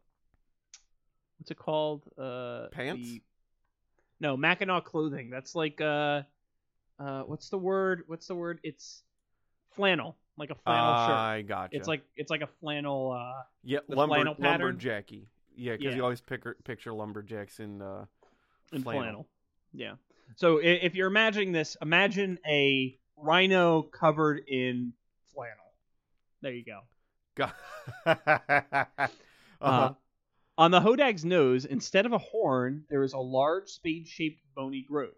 [1.37, 2.03] What's it called?
[2.17, 3.07] Uh, Pants?
[3.07, 3.21] the-
[4.19, 5.29] no, Mackinaw clothing.
[5.29, 6.23] That's like uh,
[6.99, 8.03] uh, what's the word?
[8.07, 8.59] What's the word?
[8.63, 9.03] It's
[9.71, 11.15] flannel, like a flannel shirt.
[11.15, 11.75] I gotcha.
[11.77, 13.11] It's like it's like a flannel.
[13.11, 14.77] Uh, yeah, lumber, flannel pattern.
[14.77, 15.27] lumberjacky.
[15.55, 15.95] Yeah, because Yeah.
[15.97, 18.05] you always pick, picture lumberjacks in uh,
[18.71, 19.01] in Flannel.
[19.01, 19.27] flannel.
[19.73, 19.93] Yeah.
[20.35, 24.93] So if you're imagining this, imagine a rhino covered in
[25.33, 25.55] flannel.
[26.41, 26.79] There you go.
[27.35, 27.55] Got-
[28.05, 29.93] uh-huh.
[30.59, 35.15] On the hodag's nose, instead of a horn, there is a large spade-shaped bony growth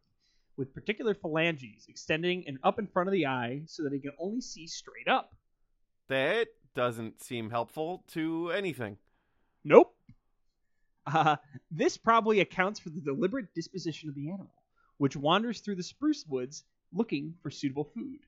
[0.56, 4.12] with particular phalanges extending and up in front of the eye so that it can
[4.20, 5.34] only see straight up.
[6.10, 8.98] that doesn't seem helpful to anything.
[9.64, 9.96] Nope.
[11.08, 11.38] Uh,
[11.72, 14.54] this probably accounts for the deliberate disposition of the animal,
[15.00, 18.20] which wanders through the spruce woods looking for suitable food.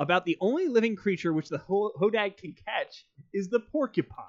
[0.00, 4.26] About the only living creature which the ho- hodag can catch is the porcupine.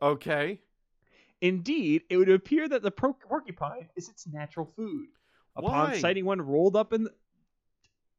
[0.00, 0.62] Okay.
[1.40, 5.08] Indeed, it would appear that the pro- porcupine is its natural food.
[5.54, 5.98] Upon Why?
[5.98, 7.10] sighting one rolled up in the...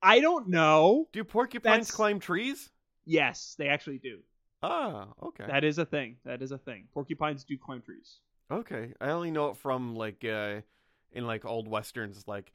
[0.02, 1.08] I don't know.
[1.12, 2.70] Do porcupines That's- climb trees?
[3.06, 4.20] Yes, they actually do.
[4.62, 5.46] Ah, okay.
[5.48, 6.18] That is a thing.
[6.26, 6.88] That is a thing.
[6.94, 8.18] Porcupines do climb trees.
[8.52, 10.62] Okay, I only know it from like uh
[11.12, 12.52] in like old westerns, like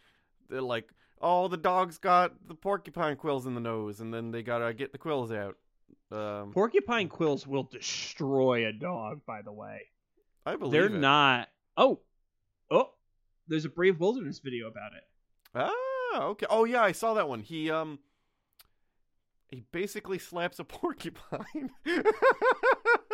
[0.49, 4.43] they're like, oh, the dog's got the porcupine quills in the nose, and then they
[4.43, 5.57] gotta get the quills out.
[6.11, 9.83] Um, Porcupine quills will destroy a dog, by the way.
[10.45, 10.93] I believe They're it.
[11.01, 11.49] not.
[11.77, 12.01] Oh,
[12.71, 12.91] oh.
[13.49, 15.05] There's a Brave Wilderness video about it.
[15.55, 16.47] Ah, okay.
[16.49, 17.41] Oh yeah, I saw that one.
[17.41, 17.99] He um,
[19.51, 21.71] he basically slaps a porcupine.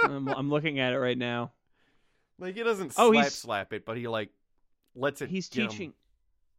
[0.04, 1.52] I'm, I'm looking at it right now.
[2.38, 4.30] like he doesn't Oh, slap he's- slap it, but he like
[4.94, 5.28] lets it.
[5.30, 5.92] He's teaching.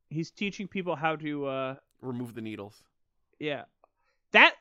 [0.09, 1.45] He's teaching people how to.
[1.45, 2.81] uh remove the needles.
[3.39, 3.63] Yeah.
[4.31, 4.55] That.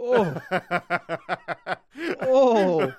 [0.00, 0.40] Oh,
[2.20, 2.92] Oh.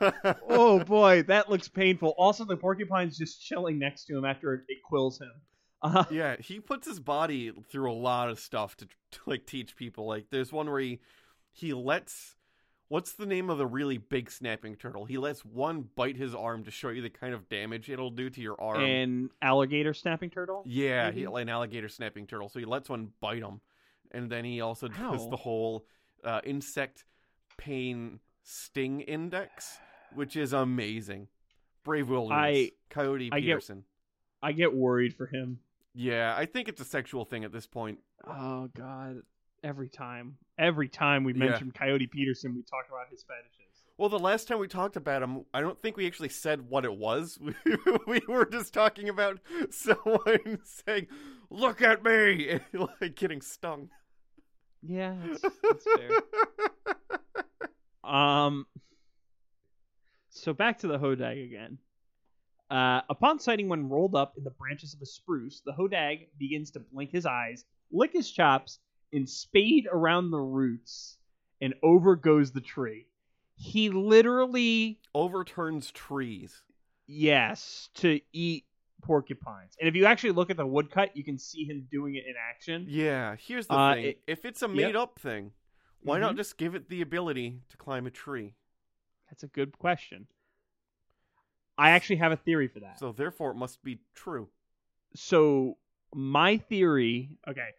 [0.49, 2.13] oh boy, that looks painful.
[2.17, 5.31] Also, the porcupine's just chilling next to him after it, it quills him.
[5.81, 9.75] Uh, Yeah, he puts his body through a lot of stuff to, to like teach
[9.75, 10.05] people.
[10.07, 10.99] Like there's one where he
[11.51, 12.35] he lets
[12.89, 15.05] what's the name of the really big snapping turtle?
[15.05, 18.29] He lets one bite his arm to show you the kind of damage it'll do
[18.29, 18.81] to your arm.
[18.81, 20.63] An alligator snapping turtle.
[20.65, 22.49] yeah, he, an alligator snapping turtle.
[22.49, 23.61] So he lets one bite him,
[24.11, 25.29] and then he also does Ow.
[25.29, 25.85] the whole
[26.23, 27.03] uh, insect
[27.57, 29.77] pain sting index,
[30.13, 31.27] which is amazing.
[31.83, 33.83] Brave Wilderness, I- Coyote I get- Peterson.
[34.41, 35.59] I get worried for him.
[35.93, 37.99] Yeah, I think it's a sexual thing at this point.
[38.25, 39.21] Oh god,
[39.63, 41.59] every time, every time we Yeah.
[41.73, 43.55] Coyote Peterson, we talk about his fetishes.
[43.97, 46.85] Well, the last time we talked about him, I don't think we actually said what
[46.85, 47.37] it was.
[48.07, 49.39] we were just talking about
[49.71, 51.07] someone saying,
[51.49, 52.61] "Look at me," and,
[53.01, 53.89] like getting stung.
[54.81, 56.11] Yeah, that's, that's fair.
[58.03, 58.65] Um.
[60.29, 61.77] So back to the hodag again.
[62.69, 66.71] Uh, upon sighting one rolled up in the branches of a spruce, the hodag begins
[66.71, 68.79] to blink his eyes, lick his chops,
[69.11, 71.17] and spade around the roots,
[71.61, 73.05] and over goes the tree.
[73.55, 76.55] He literally, Overturns trees.
[77.07, 78.65] yes, to eat
[79.01, 79.75] porcupines.
[79.79, 82.35] And if you actually look at the woodcut, you can see him doing it in
[82.37, 82.85] action.
[82.87, 84.05] Yeah, here's the Uh, thing.
[84.05, 84.75] it- if it's a yep.
[84.75, 85.53] made up thing,
[86.01, 86.37] why not Mhm.
[86.37, 88.55] just give it the ability to climb a tree?
[89.29, 90.27] That's a good question.
[91.77, 92.99] I actually have a theory for that.
[92.99, 94.49] So therefore it must be true.
[95.15, 95.75] so
[96.13, 97.69] my theory okay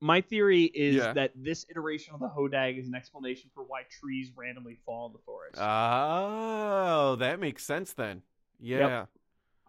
[0.00, 1.12] my theory is Yeah.
[1.14, 5.12] that this iteration of the hodag is an explanation for why trees randomly fall in
[5.12, 8.22] the forest Oh, that makes sense then.
[8.60, 9.06] Yeah.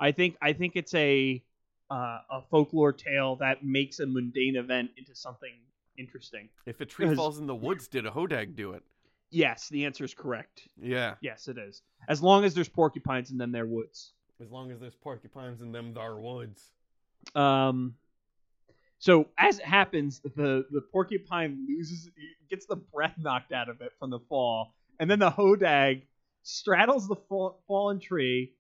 [0.02, 1.42] I think i think it's a
[1.90, 5.54] uh, a folklore tale that makes a mundane event into something
[5.98, 8.84] interesting If a tree Because- falls in the woods, did a hodag do it?
[9.30, 11.16] yes the answer is correct Yeah.
[11.22, 14.80] yes it is as long as there's porcupines in them they're woods As long as
[14.82, 16.72] there's porcupines in them, there woods.
[17.36, 17.94] Um,
[18.98, 22.10] so as it happens, the the porcupine loses,
[22.50, 26.02] gets the breath knocked out of it from the fall, and then the hodag
[26.44, 28.54] straddles the fall, fallen tree,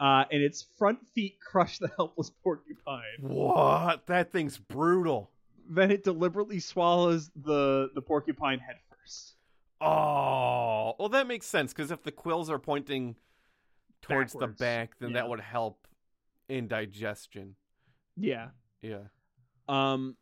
[0.00, 3.02] uh, and its front feet crush the helpless porcupine.
[3.20, 4.06] What?
[4.06, 5.30] That thing's brutal.
[5.68, 9.34] Then it deliberately swallows the the porcupine head first.
[9.80, 13.16] Oh, well, that makes sense because if the quills are pointing
[14.02, 14.58] towards Backwards.
[14.58, 15.14] the back, then Yeah.
[15.16, 15.86] that would help
[16.48, 17.56] in digestion.
[18.16, 18.48] Yeah.
[18.82, 19.04] Yeah.
[19.68, 20.16] Um,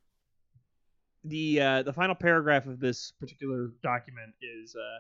[1.25, 4.99] the uh, the final paragraph of this particular document is uh,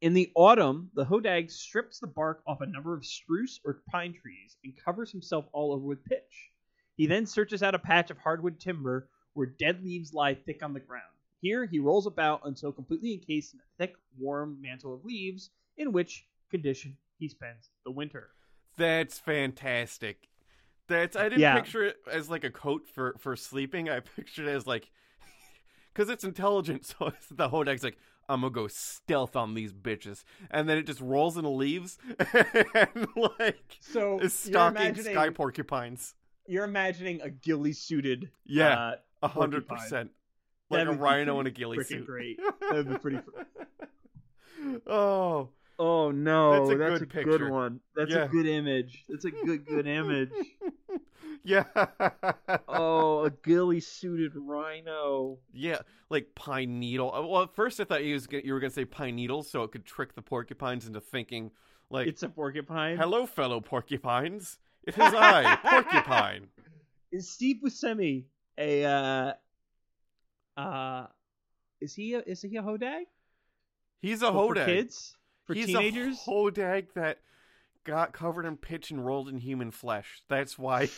[0.00, 4.12] in the autumn, the hodag strips the bark off a number of spruce or pine
[4.12, 6.50] trees and covers himself all over with pitch.
[6.96, 10.72] He then searches out a patch of hardwood timber where dead leaves lie thick on
[10.72, 11.02] the ground.
[11.40, 15.92] Here, he rolls about until completely encased in a thick, warm mantle of leaves, in
[15.92, 18.30] which condition he spends the winter.
[18.78, 20.28] That's fantastic.
[20.88, 21.60] That's I didn't Yeah.
[21.60, 23.88] picture it as like a coat for for sleeping.
[23.90, 24.90] I pictured it as like
[25.92, 26.84] because it's intelligent.
[26.98, 27.98] So the Hodag's like,
[28.28, 31.98] I'm gonna go stealth on these bitches, and then it just rolls into leaves
[32.74, 33.06] and
[33.38, 36.14] like So is stalking sky porcupines.
[36.48, 40.10] You're imagining a ghillie suited Yeah, uh, A hundred percent,
[40.70, 42.06] like a rhino in a ghillie suit.
[42.06, 42.38] great.
[42.60, 43.18] That'd be pretty.
[44.86, 47.38] oh, Oh no, That's a that's good a picture.
[47.38, 47.80] good one.
[47.94, 48.24] That's Yeah.
[48.24, 49.04] a good image.
[49.08, 50.30] That's a good good image.
[51.44, 51.64] yeah,
[52.66, 55.38] oh, a ghillie suited rhino.
[55.52, 57.12] yeah, like pine needle.
[57.14, 59.50] Uh, Well, at first I thought you was gonna, you were gonna say pine needles,
[59.50, 61.50] so it could trick the porcupines into thinking
[61.90, 62.96] like, It's a porcupine.
[62.96, 66.48] "Hello, fellow porcupines, it is I, porcupine."
[67.12, 68.24] Is Steve Buscemi
[68.58, 69.32] a uh
[70.56, 71.06] uh
[71.80, 73.04] is he a, is he a hodag?
[74.00, 74.64] He's a for hodag.
[74.66, 75.15] kids?
[75.46, 76.18] For He's teenagers?
[76.26, 77.18] a hodag that
[77.84, 80.22] got covered in pitch and rolled in human flesh.
[80.28, 80.88] That's why.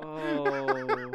[0.00, 1.12] Oh.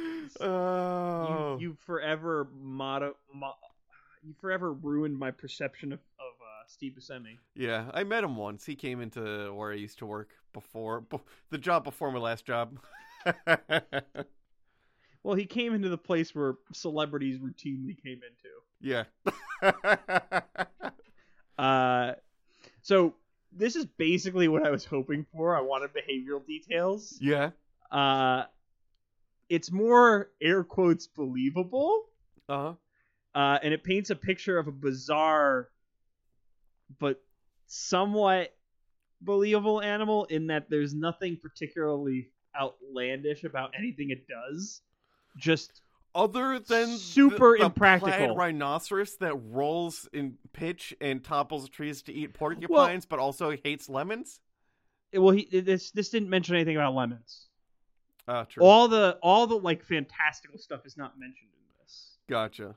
[0.40, 1.58] oh.
[1.58, 3.54] You you forever motto, mo-
[4.22, 7.38] you forever ruined my perception of, of uh, Steve Buscemi.
[7.54, 8.64] Yeah, I met him once.
[8.64, 11.18] He came into where I used to work before b-
[11.50, 12.78] the job before my last job.
[15.22, 18.50] Well, he came into the place where celebrities routinely came into.
[18.80, 19.04] yeah.
[21.58, 22.14] Uh,
[22.80, 23.14] so
[23.52, 25.54] this is basically what I was hoping for.
[25.54, 27.18] I wanted behavioral details.
[27.20, 27.50] yeah.
[27.90, 28.44] Uh,
[29.50, 32.04] it's more air quotes believable,
[32.48, 32.74] Uh-huh.
[33.34, 35.68] uh, and it paints a picture of a bizarre,
[36.98, 37.20] but
[37.66, 38.56] somewhat
[39.20, 44.80] believable animal in that there's nothing particularly outlandish about anything it does.
[45.36, 45.80] Just
[46.14, 48.34] Other than Super the, the impractical.
[48.34, 54.40] rhinoceros that rolls in pitch and topples trees to eat porcupines, but also hates lemons.
[55.12, 57.46] well, he this this didn't mention anything about lemons.
[58.28, 58.62] Ah, true.
[58.62, 62.18] All the all the like fantastical stuff is not mentioned in this.
[62.28, 62.74] Gotcha.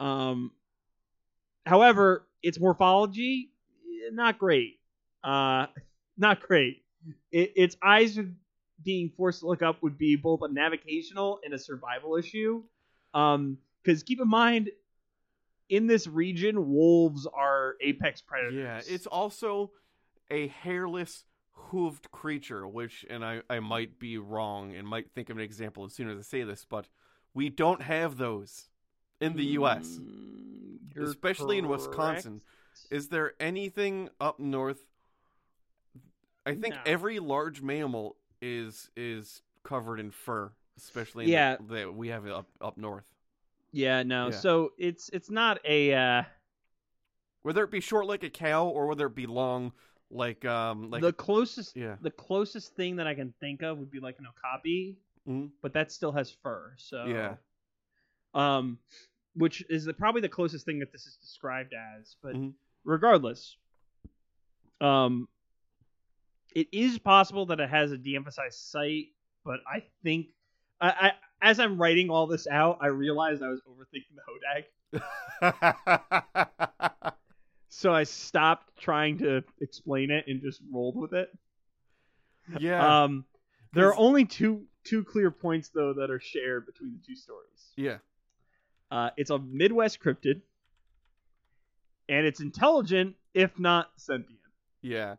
[0.00, 0.52] Um,
[1.66, 3.50] however, its morphology
[4.06, 4.80] eh, not great.
[5.22, 5.66] Uh,
[6.18, 6.82] not great.
[7.30, 8.18] It, its eyes
[8.82, 12.62] being forced to look up would be both a navigational and a survival issue.
[13.12, 14.70] Um, because keep in mind,
[15.68, 18.54] in this region, wolves are apex predators.
[18.54, 19.70] Yeah, it's also
[20.30, 21.24] a hairless,
[21.70, 25.84] hooved creature, which, and I, I might be wrong and might think of an example
[25.84, 26.88] as soon as I say this, but
[27.34, 28.68] we don't have those
[29.20, 31.68] in the U.S., Mm, especially in.
[31.68, 32.40] Wisconsin.
[32.90, 34.78] Is there anything up north?
[36.46, 36.80] I think No.
[36.86, 41.56] every large mammal is is covered in fur, especially in Yeah.
[41.68, 43.04] that we have it up up north.
[43.72, 44.26] Yeah, no.
[44.26, 44.30] Yeah.
[44.36, 45.94] So it's it's not a.
[45.94, 46.22] Uh,
[47.42, 49.72] Whether it be short like a cow or whether it be long
[50.10, 51.96] like um like the closest yeah.
[52.00, 54.96] the closest thing that I can think of would be like an okapi,
[55.28, 55.50] Mhm.
[55.60, 56.74] but that still has fur.
[56.76, 57.36] So Yeah.
[58.34, 58.78] Um,
[59.34, 62.16] which is the, probably the closest thing that this is described as.
[62.22, 62.54] But Mhm.
[62.84, 63.56] regardless,
[64.80, 65.28] um,
[66.54, 69.08] it is possible that it has a de-emphasized site,
[69.44, 70.28] but I think
[70.80, 74.16] I, I as I'm writing all this out, I realized I was overthinking
[74.92, 77.02] the Hodag,
[77.68, 81.30] so I stopped trying to explain it and just rolled with it.
[82.58, 83.04] yeah.
[83.04, 83.24] Um,
[83.72, 87.72] there are only two two clear points though that are shared between the two stories.
[87.76, 87.98] yeah.
[88.90, 90.42] Uh, it's a Midwest cryptid,
[92.08, 94.38] and it's intelligent, if not sentient.
[94.82, 95.16] Yeah.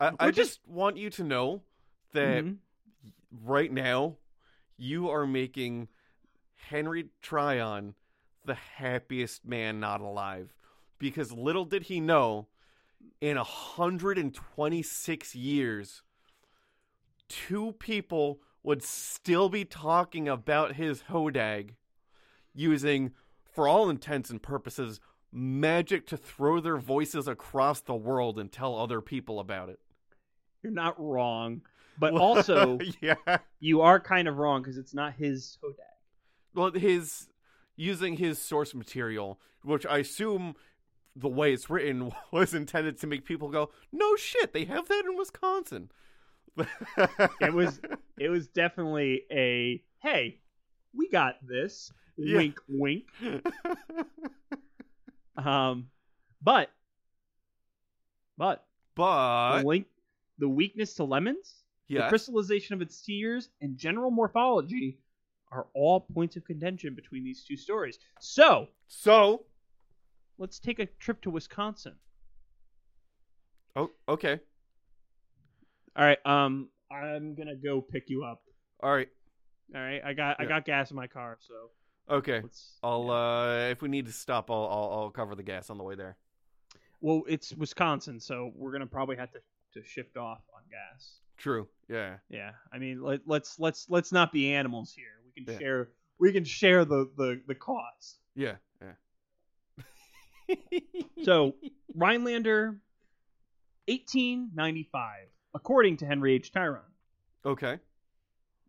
[0.00, 1.62] I, I just want you to know
[2.14, 2.58] that Mhm.
[3.30, 4.16] right now
[4.76, 5.88] you are making
[6.54, 7.94] Henry Tryon
[8.44, 10.54] the happiest man not alive.
[10.98, 12.48] Because little did he know,
[13.20, 16.02] in 126 years,
[17.28, 21.76] two people would still be talking about his Hodag
[22.54, 25.00] using, for all intents and purposes,
[25.32, 29.80] magic to throw their voices across the world and tell other people about it.
[30.62, 31.62] You're not wrong,
[31.98, 33.38] but also yeah.
[33.58, 35.76] you are kind of wrong because it's not his Hodag.
[36.54, 37.28] Well, his
[37.76, 40.54] using his source material, which I assume
[41.16, 45.04] the way it's written was intended to make people go, "No shit, they have that
[45.04, 45.90] in Wisconsin."
[47.40, 47.80] It was
[48.18, 50.40] it was definitely a hey,
[50.92, 51.92] we got this.
[52.16, 52.36] Yeah.
[52.36, 53.04] Wink, wink.
[55.44, 55.88] Um,
[56.42, 56.70] but
[58.36, 59.86] but but link,
[60.40, 64.98] the weakness to lemons, the crystallization of its tears, and general morphology
[65.52, 67.98] are all points of contention between these two stories.
[68.20, 69.44] So so
[70.38, 71.94] let's take a trip to Wisconsin.
[73.76, 74.40] oh, okay,
[75.96, 78.42] All right, um, I'm gonna go pick you up.
[78.82, 79.08] all right,
[79.74, 81.54] All right, I got I got gas in my car, so
[82.16, 82.40] okay.
[82.40, 82.78] let's.
[82.82, 83.12] I'll yeah.
[83.12, 85.94] uh, if we need to stop, I'll, I'll I'll cover the gas on the way
[85.96, 86.16] there.
[87.00, 89.40] Well, it's Wisconsin, so we're gonna probably have to
[89.74, 91.18] to shift off on gas.
[91.36, 95.06] True, yeah, Yeah, I mean, let, let's let's let's not be animals here.
[95.24, 95.58] We can Yeah.
[95.58, 98.18] share we can share the the the cost.
[98.34, 98.92] yeah, yeah.
[101.24, 101.54] So
[101.94, 102.80] Rhinelander,
[103.88, 106.52] 1895, according to Henry H.
[106.52, 106.80] Tryon,
[107.46, 107.78] okay,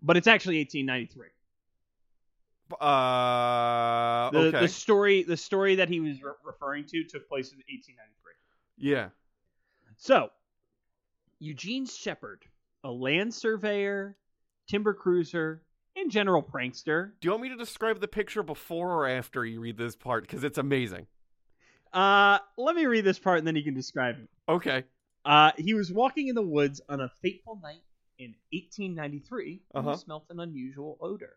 [0.02, 1.28] but it's actually 1893.
[2.80, 7.52] uh, The okay, the story the story that he was re- referring to took place
[7.52, 8.34] in 1893.
[8.78, 9.10] yeah,
[9.98, 10.30] So,
[11.46, 12.46] Eugene Shepard,
[12.84, 14.16] a land surveyor,
[14.70, 15.64] timber cruiser,
[15.96, 17.12] and general prankster.
[17.20, 20.22] Do you want me to describe the picture before or after you read this part?
[20.22, 21.08] Because it's amazing.
[21.92, 24.30] Uh, let me read this part and then you can describe it.
[24.48, 24.84] Okay.
[25.26, 27.82] Uh, he was walking in the woods on a fateful night
[28.20, 29.96] in 1893 when Uh-huh.
[29.96, 31.34] he smelt an unusual odor.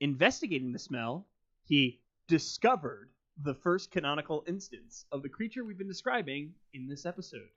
[0.00, 1.26] Investigating the smell,
[1.64, 3.10] he discovered
[3.44, 7.48] the first canonical instance of the creature we've been describing in this episode.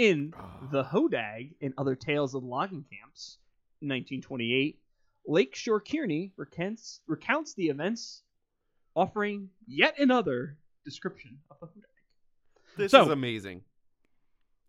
[0.00, 0.32] In
[0.72, 3.36] The Hodag and Other Tales of Logging Camps,
[3.80, 4.78] 1928,
[5.26, 8.22] Lakeshore Kearney recounts, recounts the events,
[8.96, 12.78] offering yet another description of the Hodag.
[12.78, 13.62] This So- is amazing.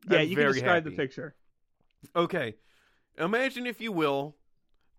[0.09, 1.34] Yeah, I'm you can describe the picture.
[2.13, 2.57] Okay.
[3.17, 4.36] Imagine, if you will,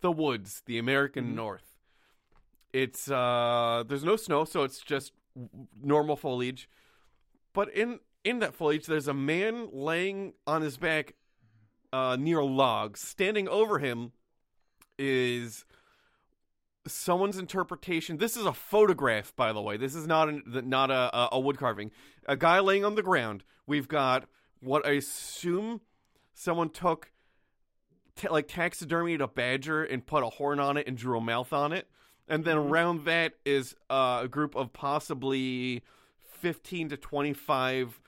[0.00, 1.34] the woods, the American Mhm.
[1.34, 1.76] North.
[2.72, 5.12] It's uh there's no snow, so it's just
[5.78, 6.70] normal foliage.
[7.52, 11.14] But in in that foliage there's a man laying on his back
[11.92, 12.96] uh near a log.
[12.96, 14.12] Standing over him
[14.98, 15.64] is
[16.86, 18.16] someone's interpretation.
[18.16, 19.76] This is a photograph, by the way.
[19.76, 21.90] This is not an, not a, a wood carving.
[22.26, 23.44] A guy laying on the ground.
[23.66, 24.24] We've got
[24.60, 25.80] what I assume
[26.34, 27.10] someone took
[28.16, 31.52] ta like taxidermied a badger and put a horn on it and drew a mouth
[31.52, 31.88] on it.
[32.28, 35.82] And then around that is uh, a group of possibly
[36.40, 38.00] 15 to 25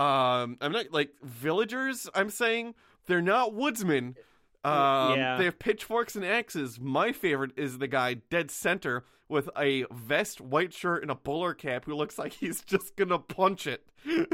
[0.00, 2.74] um I'm not like villagers, I'm saying
[3.06, 4.16] they're not woodsmen.
[4.62, 5.36] Um, yeah.
[5.38, 6.78] They have pitchforks and axes.
[6.78, 11.54] My favorite is the guy dead center with a vest, white shirt, and a bowler
[11.54, 13.84] cap who looks like he's just gonna punch it.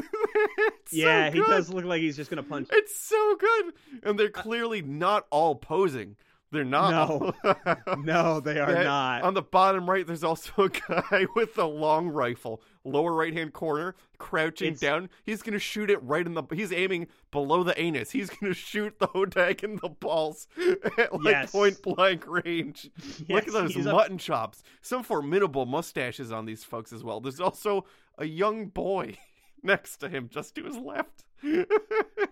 [0.58, 2.68] It's so yeah, he does look like he's just gonna punch.
[2.70, 2.76] It.
[2.76, 3.72] It's so good,
[4.04, 6.16] and they're clearly not all posing.
[6.56, 6.90] They're not.
[6.90, 7.34] No.
[7.98, 9.22] No, they are not.
[9.22, 13.52] On the bottom right, there's also a guy with a long rifle, lower right hand
[13.52, 15.10] corner, crouching It's- down.
[15.24, 16.42] He's gonna shoot it right in the.
[16.52, 18.10] He's aiming below the anus.
[18.10, 20.48] He's gonna shoot the hodag in the balls
[20.98, 21.52] at like Yes.
[21.52, 22.90] point blank range.
[23.28, 24.62] Look at those he's a- mutton chops.
[24.80, 27.20] Some formidable mustaches on these folks as well.
[27.20, 27.84] There's also
[28.18, 29.16] a young boy
[29.62, 31.24] next to him, just to his left.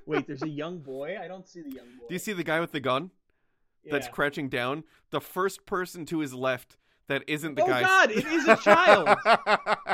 [0.07, 1.16] Wait, there's a young boy.
[1.22, 2.07] I don't see the young boy.
[2.09, 3.11] Do you see the guy with the gun?
[3.91, 4.12] That's Yeah.
[4.12, 4.85] crouching down.
[5.11, 6.76] The first person to his left,
[7.09, 7.80] that isn't the guy.
[7.80, 7.85] Oh.
[7.85, 9.07] God, it is a child.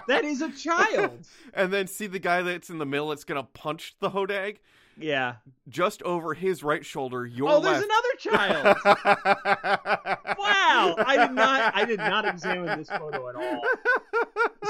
[0.08, 1.26] that is a child.
[1.54, 4.58] and then see the guy that's in the middle that's gonna punch the hodag
[4.96, 5.34] Yeah.
[5.68, 7.26] just over his right shoulder.
[7.26, 7.90] Your oh, there's left.
[8.30, 8.76] another child.
[10.38, 11.74] wow, I did not.
[11.74, 13.62] I did not examine this photo at all.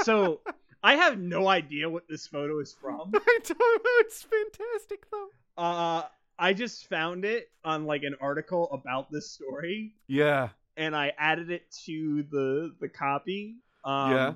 [0.03, 0.41] So
[0.83, 3.11] I have no idea what this photo is from.
[3.15, 3.91] I don't know.
[3.99, 5.27] It's fantastic though.
[5.57, 6.03] Uh,
[6.41, 10.49] I just found it on like an article about this story, Yeah.
[10.75, 13.57] and I added it to the the copy.
[13.85, 14.33] Um, Yeah.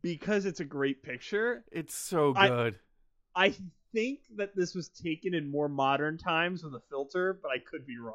[0.00, 1.64] Because it's a great picture.
[1.70, 2.78] It's so good.
[3.34, 3.54] I
[3.92, 7.86] think that this was taken in more modern times with a filter, but I could
[7.86, 8.14] be wrong.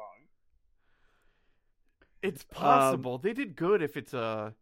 [2.22, 3.18] it's um, possible.
[3.18, 4.54] they did good if it's a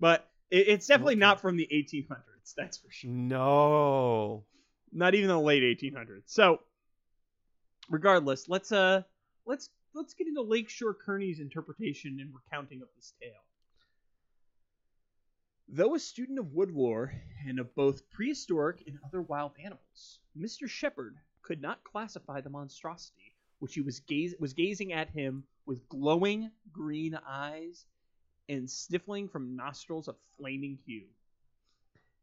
[0.00, 2.54] But it, it's definitely not from the 1800s.
[2.56, 3.10] That's for sure.
[3.10, 4.44] no.
[4.90, 6.22] Not even the late 1800s.
[6.26, 6.60] So,
[7.88, 9.02] regardless, let's uh
[9.46, 13.30] let's let's get into Lakeshore Kearney's interpretation and recounting of this tale.
[15.68, 17.12] Though a student of wood lore
[17.46, 20.68] and of both prehistoric and other wild animals, Mr.
[20.68, 25.88] Shepard could not classify the monstrosity which he was gaze was gazing at him with
[25.88, 27.86] glowing green eyes
[28.48, 31.06] and sniffling from nostrils of flaming hue.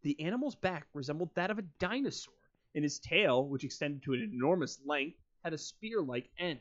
[0.01, 2.34] The animal's back resembled that of a dinosaur,
[2.76, 6.59] and his tail, which extended to an enormous length, had a spear like end.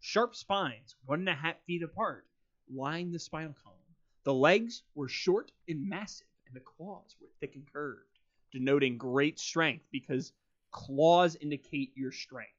[0.00, 2.26] Sharp spines, one and a half feet apart,
[2.72, 3.76] lined the spinal column.
[4.24, 8.18] The legs were short and massive, and the claws were thick and curved,
[8.52, 10.32] denoting great strength because
[10.70, 12.52] claws indicate your strength.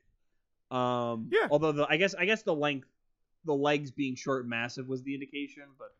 [0.70, 1.47] Um, Yeah.
[1.49, 2.88] Although the, I guess I guess the length,
[3.45, 5.93] the legs being short and massive was the indication, but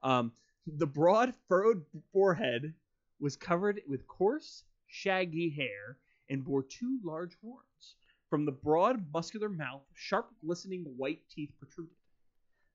[0.00, 0.22] whatever.
[0.22, 0.32] Um,
[0.66, 2.74] the broad furrowed forehead
[3.18, 7.96] was covered with coarse, shaggy hair and bore two large horns.
[8.30, 11.92] From the broad, muscular mouth, sharp, glistening white teeth protruded.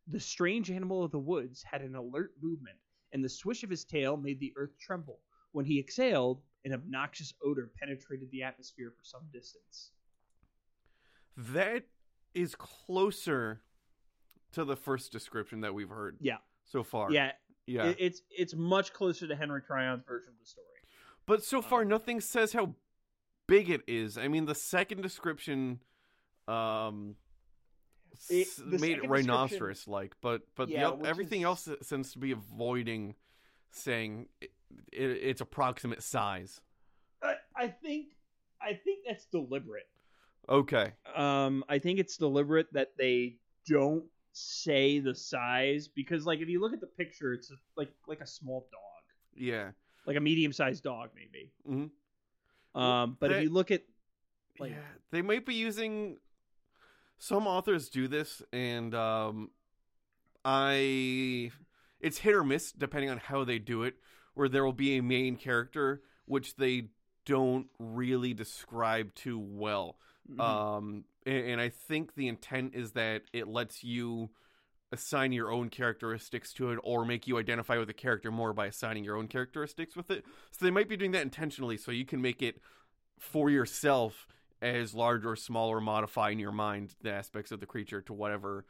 [0.07, 2.75] The strange animal of the woods had an alert movement,
[3.13, 5.19] and the swish of his tail made the earth tremble.
[5.53, 9.91] When he exhaled, an obnoxious odor penetrated the atmosphere for some distance.
[11.37, 11.83] That
[12.33, 13.61] is closer
[14.51, 17.11] to the first description that we've heard Yeah, so far.
[17.11, 17.31] yeah,
[17.65, 17.93] Yeah.
[17.97, 20.67] it's it's much closer to Henry Tryon's version of the story.
[21.25, 22.75] But so far, um, nothing says how
[23.47, 24.17] big it is.
[24.17, 25.79] I mean, the second description
[26.47, 27.15] um,
[28.29, 32.31] It- made it rhinoceros like, but but Yeah, the, everything is- else seems to be
[32.31, 33.15] avoiding
[33.71, 34.51] saying it,
[34.91, 36.61] it, its approximate size.
[37.21, 38.07] I, I think
[38.61, 39.87] I think that's deliberate.
[40.47, 40.93] Okay.
[41.15, 43.37] Um, I think it's deliberate that they
[43.67, 48.21] don't say the size because, like, if you look at the picture, it's like like
[48.21, 49.03] a small dog,
[49.35, 49.71] Yeah.
[50.05, 51.51] like a medium-sized dog, maybe.
[51.67, 51.89] Mhm.
[52.75, 53.83] Um, but They- if you look at
[54.59, 54.77] like, yeah.
[55.11, 56.17] They might be using.
[57.17, 59.49] Some authors do this, and um,
[60.43, 61.51] I.
[62.01, 63.95] It's hit or miss depending on how they do it.
[64.33, 66.89] Where there will be a main character which they
[67.25, 69.97] don't really describe too well.
[70.29, 70.39] mhm.
[70.41, 74.29] Um, and, and I think the intent is that it lets you
[74.91, 78.67] assign your own characteristics to it or make you identify with the character more by
[78.67, 80.23] assigning your own characteristics with it.
[80.51, 82.61] So they might be doing that intentionally so you can make it
[83.19, 84.27] for yourself
[84.61, 88.13] as large or small or modify in your mind the aspects of the creature to
[88.13, 88.65] whatever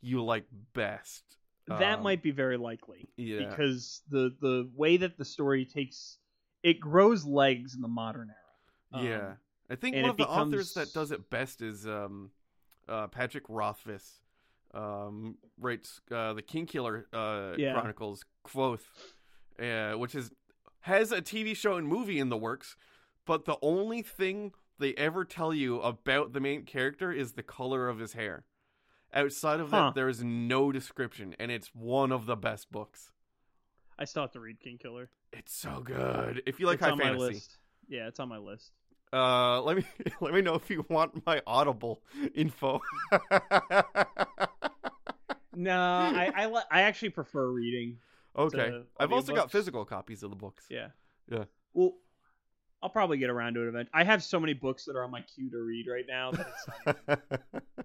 [0.00, 1.24] you like best.
[1.68, 3.48] that Um, might be very likely yeah.
[3.48, 6.18] because the the way that the story takes
[6.62, 9.00] it grows legs in the modern era.
[9.02, 9.32] Um, yeah.
[9.68, 12.30] I think one of the authors that does it best is um,
[12.88, 14.20] uh, Patrick Rothfuss.
[14.76, 17.72] Um, writes uh, the King Killer uh, Yeah.
[17.72, 18.80] Chronicles Kvothe,
[19.58, 20.30] uh, which is
[20.80, 22.76] has a TV show and movie in the works,
[23.24, 27.88] but the only thing they ever tell you about the main character is the color
[27.88, 28.44] of his hair.
[29.14, 33.12] Outside of that, there is no description, and it's one of the best books.
[33.98, 35.08] I still have to read King Killer.
[35.32, 36.42] It's so good.
[36.44, 37.56] If you like it's high on fantasy, my list.
[37.88, 38.72] Yeah, it's on my list.
[39.12, 39.84] Uh, let me
[40.20, 42.02] let me know if you want my Audible
[42.34, 42.80] info.
[45.56, 47.96] No, I I, li- I actually prefer reading.
[48.36, 49.52] okay, To I've also got audiobooks.
[49.52, 50.66] physical copies of the books.
[50.68, 50.88] Yeah.
[51.30, 51.44] Yeah.
[51.72, 51.94] Well,
[52.82, 53.90] I'll probably get around to it eventually.
[53.94, 56.30] I have so many books that are on my queue to read right now.
[56.32, 57.84] That it's not even-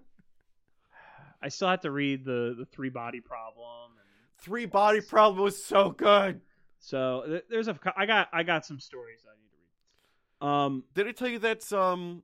[1.42, 4.08] I still have to read the the three body problem, and
[4.38, 6.40] Three Body Problem was so good.
[6.78, 10.52] so th- there's a I got I got some stories I need to read.
[10.66, 12.22] Um, Did I tell you that's um,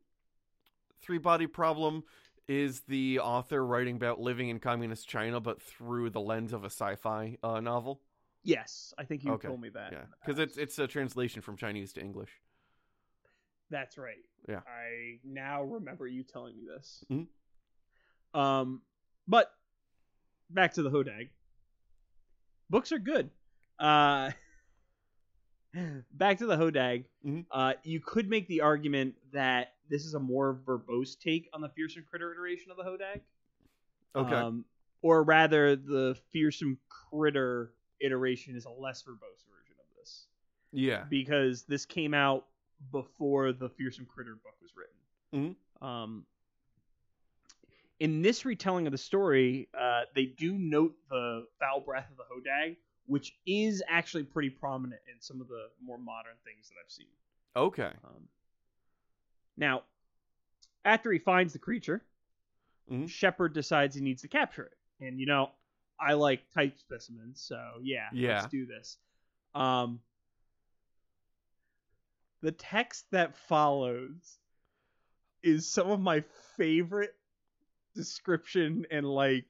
[1.00, 2.04] Three Body Problem
[2.48, 6.70] is the author writing about living in communist China, but through the lens of a
[6.70, 8.00] sci-fi uh, novel?
[8.42, 9.92] yes, I think you Okay, told me that.
[9.92, 12.30] Yeah, because it's it's a translation from Chinese to English.
[13.70, 14.16] That's right.
[14.48, 14.60] Yeah.
[14.66, 17.04] I now remember you telling me this.
[17.10, 17.26] Mhm.
[18.38, 18.82] Um,
[19.26, 19.50] but
[20.50, 21.28] back to the Hodag.
[22.70, 23.30] books are good.
[23.78, 24.30] Uh,
[26.12, 27.04] back to the Hodag.
[27.24, 27.46] Mhm.
[27.50, 31.68] Uh, you could make the argument that this is a more verbose take on the
[31.68, 33.20] fearsome critter iteration of the Hodag.
[34.14, 34.34] Okay.
[34.34, 34.64] Um,
[35.02, 40.26] or rather, the fearsome critter iteration is a less verbose version of this
[40.72, 41.04] yeah.
[41.08, 42.46] because this came out
[42.92, 45.56] before the fearsome critter book was written.
[45.80, 45.84] Mhm.
[45.86, 46.26] Um,
[48.00, 52.24] in this retelling of the story, uh, they do note the foul breath of the
[52.24, 52.76] Hodag,
[53.08, 57.06] which is actually pretty prominent in some of the more modern things that I've seen.
[57.56, 57.90] Okay.
[58.04, 58.28] Um,
[59.56, 59.82] now,
[60.84, 62.04] after he finds the creature,
[62.90, 63.08] Mhm.
[63.08, 64.78] Shepard decides he needs to capture it.
[65.00, 65.50] And you know,
[65.98, 68.40] I like type specimens, so yeah, Yeah.
[68.40, 68.98] let's do this.
[69.54, 70.00] Um,
[72.42, 74.38] the text that follows
[75.42, 76.20] is some of my
[76.56, 77.14] favorite
[77.94, 79.46] description and like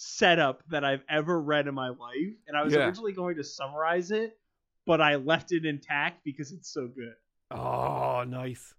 [0.00, 2.36] setup that I've ever read in my life.
[2.46, 2.86] And I was Yeah.
[2.86, 4.38] originally going to summarize it,
[4.86, 7.14] but I left it intact because it's so good.
[7.50, 8.74] Oh, nice.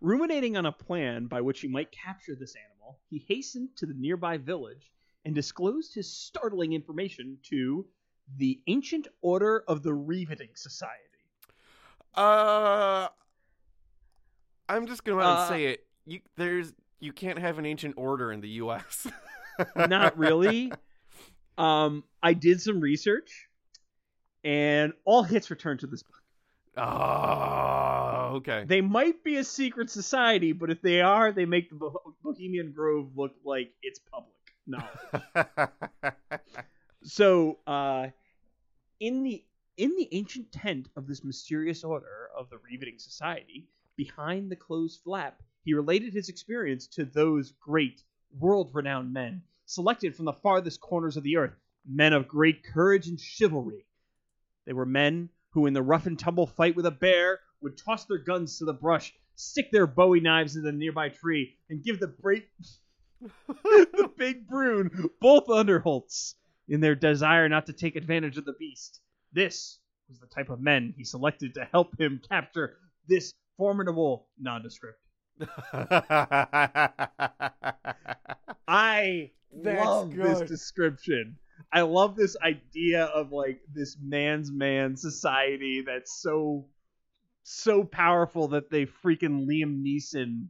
[0.00, 3.94] Ruminating on a plan by which he might capture this animal, he hastened to the
[3.94, 4.92] nearby village
[5.24, 7.84] and disclosed his startling information to
[8.36, 11.02] the Ancient Order of the Riveting Society.
[12.14, 13.08] Uh,
[14.68, 15.86] I'm just gonna Uh, say it.
[16.04, 19.06] You there's you can't have an ancient order in the U.S.
[19.76, 20.72] Not really.
[21.58, 23.48] um, I did some research,
[24.44, 26.22] and all hits return to this book.
[26.76, 28.64] Oh, okay.
[28.66, 31.90] They might be a secret society, but if they are, they make the
[32.22, 34.34] Bohemian Grove look like it's public.
[34.66, 34.82] No.
[37.02, 38.08] So, uh,
[38.98, 39.44] in the
[39.76, 45.00] in the ancient tent of this mysterious order of the Riveting Society, behind the closed
[45.04, 48.02] flap, he related his experience to those great,
[48.38, 51.54] world-renowned men, selected from the farthest corners of the earth,
[51.88, 53.86] men of great courage and chivalry.
[54.64, 58.04] They were men who, in the rough and tumble fight with a bear, would toss
[58.04, 61.98] their guns to the brush, stick their bowie knives into the nearby tree, and give
[61.98, 62.48] the great
[63.48, 66.34] the big brune both underholts
[66.68, 69.00] in their desire not to take advantage of the beast.
[69.32, 69.78] This
[70.08, 72.76] was the type of men he selected to help him capture
[73.08, 75.00] this formidable nondescript.
[78.68, 81.36] I That's love this description.
[81.72, 86.66] I love this idea of like this man's man society that's so
[87.42, 90.48] so powerful that they freaking Liam Neeson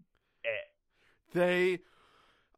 [1.37, 1.81] they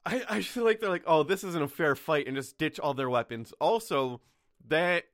[0.07, 2.81] I, I feel like they're like, oh, this isn't a fair fight and just ditch
[2.81, 3.53] all their weapons.
[3.61, 4.23] Also,
[4.69, 5.05] that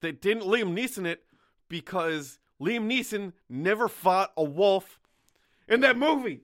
[0.00, 1.24] they didn't Liam Neeson it
[1.68, 5.00] because Liam Neeson never fought a wolf
[5.70, 6.42] in that movie.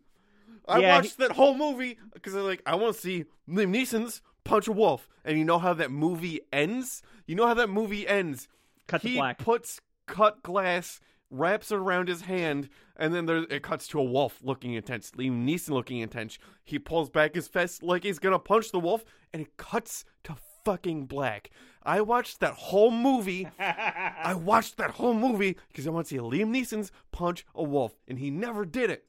[0.69, 4.23] I Yeah, watched that whole movie because I'm like, I want to see Liam Neeson's
[4.45, 5.09] punch a wolf.
[5.25, 7.03] And you know how that movie ends?
[7.27, 8.49] You know how that movie ends?
[8.89, 9.39] cut to he black.
[9.39, 11.01] puts cut glass,
[11.31, 15.11] wraps it around his hand, and then there it cuts to a wolf looking intense,
[15.13, 16.39] Liam Neeson looking intense.
[16.65, 20.37] He pulls back his fist like he's gonna punch the wolf, and it cuts to
[20.65, 21.51] fucking black.
[21.83, 23.49] I watched that whole movie.
[23.59, 27.97] I watched that whole movie because I want to see Liam Neeson's punch a wolf,
[28.09, 29.05] and he never did it.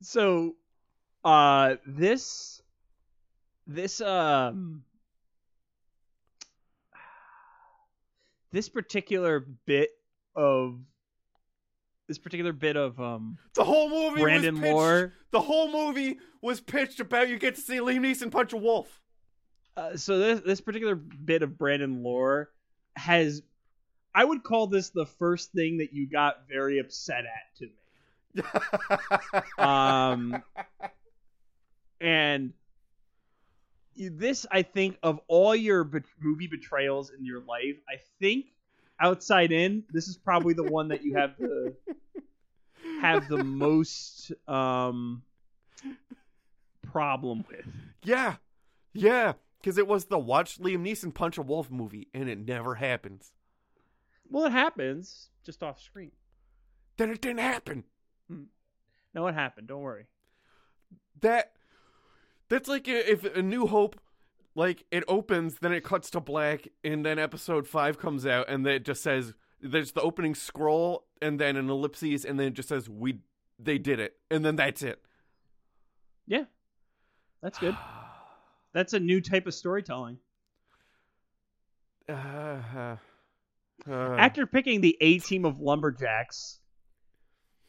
[0.00, 0.54] So
[1.24, 2.60] uh this
[3.66, 4.84] this um
[8.52, 9.90] this particular bit
[10.34, 10.78] of
[12.08, 14.72] this particular bit of um The whole movie Brandon was pitched.
[14.72, 15.12] Moore.
[15.30, 19.00] The whole movie was pitched about you get to see Liam Neeson punch a wolf.
[19.76, 22.50] uh, so this this particular bit of Brandon lore
[22.96, 23.42] has
[24.14, 27.72] I would call this the first thing that you got very upset at to me.
[29.58, 30.42] Um
[32.00, 32.52] and
[33.96, 35.88] this I think of all your
[36.20, 38.46] movie betrayals in your life, I think
[39.00, 41.74] outside in, this is probably the one that you have the
[43.00, 45.22] have the most um
[46.90, 47.66] problem with.
[48.02, 48.36] Yeah,
[48.92, 52.76] yeah, because it was the watch Liam Neeson punch a wolf movie, and it never
[52.76, 53.32] happens.
[54.28, 56.12] Well, it happens just off screen.
[56.96, 57.84] Then it didn't happen.
[59.14, 59.68] No, it happened.
[59.68, 60.06] Don't worry.
[61.20, 61.52] That
[62.48, 64.00] that's like if a New Hope,
[64.54, 68.64] like it opens, then it cuts to black, and then Episode Five comes out, and
[68.66, 72.54] then it just says there's the opening scroll, and then an ellipses, and then it
[72.54, 73.20] just says we
[73.58, 75.02] they did it, and then that's it.
[76.26, 76.44] Yeah,
[77.42, 77.76] that's good.
[78.74, 80.18] That's a new type of storytelling.
[82.08, 82.12] Uh,
[82.76, 82.96] uh,
[83.88, 86.58] uh, After picking the A team of lumberjacks,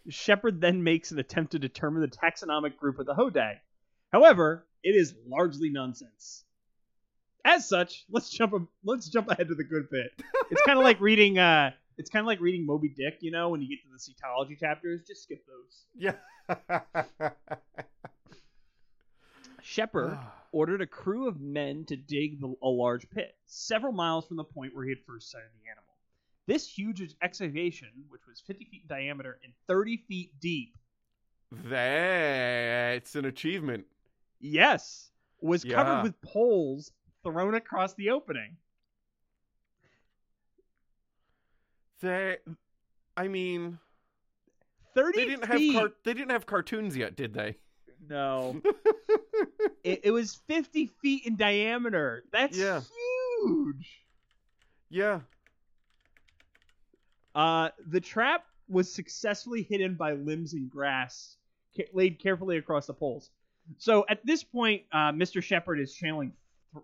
[0.10, 3.58] Shepard then makes an attempt to determine the taxonomic group of the Hodag.
[4.12, 6.44] However, it is largely nonsense.
[7.46, 10.12] As such, let's jump a, let's jump ahead to the good bit.
[10.50, 13.50] It's kind of like reading uh it's kind of like reading Moby Dick, you know,
[13.50, 15.86] when you get to the cetology chapters, just skip those.
[15.96, 16.16] Yeah.
[19.62, 20.18] Shepard
[20.52, 24.44] ordered a crew of men to dig the, a large pit, several miles from the
[24.44, 25.83] point where he had first sighted the animal.
[26.46, 30.76] This huge excavation, which was 50 feet in diameter and 30 feet deep,
[31.52, 33.86] That's an achievement.
[34.40, 35.76] yes, was Yeah.
[35.76, 36.92] covered with poles
[37.24, 38.58] thrown across the opening.
[42.02, 42.42] That,
[43.16, 43.80] I mean,
[44.94, 45.74] 30 they didn't have feet.
[45.74, 47.56] car- they didn't have cartoons yet, did they?
[48.10, 48.62] No.
[49.86, 52.26] it, it was 50 feet in diameter.
[52.34, 52.82] That's Yeah.
[53.42, 54.04] huge.
[54.90, 55.22] yeah.
[57.36, 61.38] Uh, the trap was successfully hidden by limbs and grass
[61.76, 63.30] ca- laid carefully across the poles.
[63.78, 65.42] So at this point, uh, Mr.
[65.42, 66.34] Shepard is channeling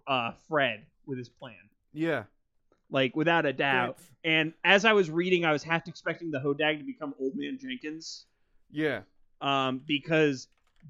[0.08, 1.56] uh, Fred with his plan,
[1.94, 2.24] Yeah.
[2.90, 3.98] like without a doubt.
[4.24, 7.58] And as I was reading, I was half expecting the Hodag to become Old Man
[7.60, 8.26] Jenkins,
[8.72, 9.02] Yeah.
[9.42, 10.48] um, because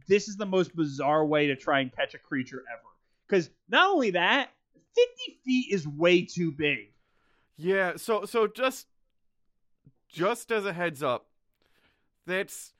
[0.08, 2.82] this is the most bizarre way to try and catch a creature ever.
[3.28, 4.50] Because not only that,
[4.96, 6.92] 50 feet is way too big.
[7.58, 8.88] Yeah, so so just
[10.10, 11.28] just as a heads up,
[12.26, 12.74] that's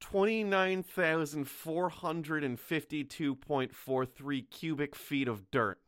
[0.00, 5.80] twenty nine thousand four hundred and fifty two point four three cubic feet of dirt.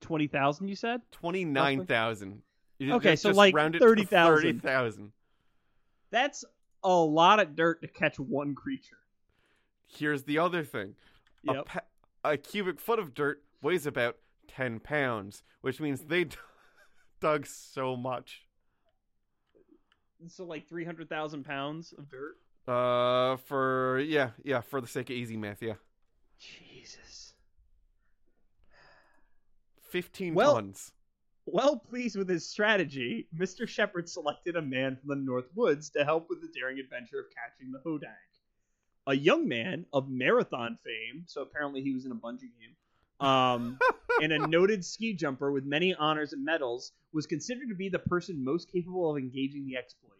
[0.00, 1.00] 20,000, you said?
[1.12, 2.42] Twenty nine thousand.
[2.82, 4.10] Okay, so like 30,000.
[4.10, 5.12] Thirty thousand.
[6.10, 6.44] That's
[6.82, 8.98] a lot of dirt to catch one creature.
[9.86, 10.94] Here's the other thing.
[11.48, 11.80] A, pa-
[12.24, 14.16] a cubic foot of dirt weighs about
[14.48, 16.36] ten pounds, which means they d-
[17.20, 18.45] dug so much.
[20.28, 22.36] So like 300,000 pounds of dirt?
[22.66, 25.74] Uh, for yeah, yeah, for the sake of easy math, yeah,
[26.38, 27.34] Jesus.
[29.80, 30.92] fifteen Well- tons.
[31.48, 33.68] Well pleased with his strategy, Mr.
[33.68, 37.26] Shepard selected a man from the North Woods to help with the daring adventure of
[37.30, 38.10] catching the Hodag.
[39.06, 42.74] A young man of marathon fame, so apparently he was in a bungee game,
[43.20, 43.78] um,
[44.22, 47.98] and a noted ski jumper with many honors and medals, was considered to be the
[47.98, 50.12] person most capable of engaging the exploit.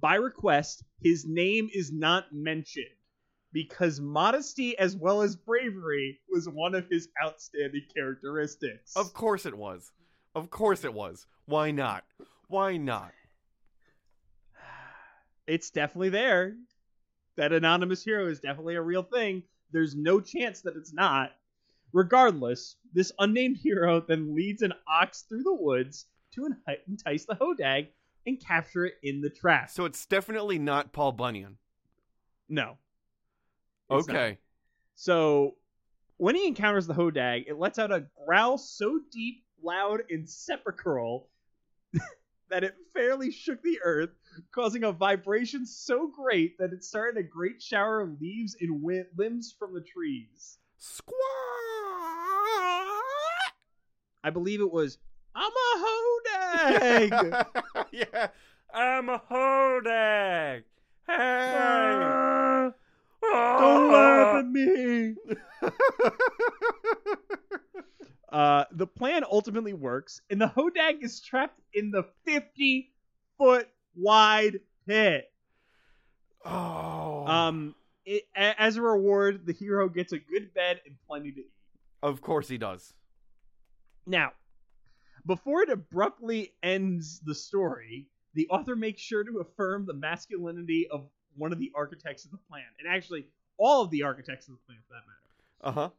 [0.00, 2.86] By request, his name is not mentioned
[3.52, 8.96] because modesty as well as bravery was one of his outstanding characteristics.
[8.96, 9.92] Of course it was.
[10.34, 11.26] Of course it was.
[11.44, 12.04] Why not?
[12.48, 13.12] Why not?
[15.46, 16.56] it's definitely there.
[17.36, 19.42] That anonymous hero is definitely a real thing.
[19.72, 21.32] There's no chance that it's not.
[21.92, 26.48] Regardless, this unnamed hero then leads an ox through the woods to
[26.88, 27.88] entice the Hodag
[28.26, 29.70] and capture it in the trap.
[29.70, 31.58] So it's definitely not Paul Bunyan.
[32.48, 32.78] No.
[33.90, 34.16] It's not.
[34.16, 34.38] Okay.
[34.94, 35.56] So
[36.16, 41.28] when he encounters the Hodag, it lets out a growl so deep, loud, and sepulchral
[42.50, 44.10] that it fairly shook the earth,
[44.54, 48.82] causing a vibration so great that it started a great shower of leaves and
[49.16, 50.58] limbs from the trees.
[50.78, 51.71] Squawk!
[54.24, 54.98] I believe it was,
[55.34, 57.46] I'm a Hodag!
[57.92, 58.28] yeah.
[58.74, 60.62] I'm a hodag.
[61.06, 62.70] Hey.
[63.22, 65.14] Don't laugh at me!
[68.32, 72.90] Uh, the plan ultimately works, and the Hodag is trapped in the 50
[73.36, 75.30] foot wide pit.
[76.46, 77.26] oh.
[77.26, 77.74] Um,
[78.06, 81.52] it, a- as a reward, the hero gets a good bed and plenty to eat.
[82.02, 82.94] of course he does.
[84.06, 84.32] Now,
[85.26, 91.08] before it abruptly ends the story, the author makes sure to affirm the masculinity of
[91.36, 93.26] one of the architects of the plan, and actually
[93.58, 95.20] all of the architects of the plan, for that matter.
[95.62, 95.90] Uh huh.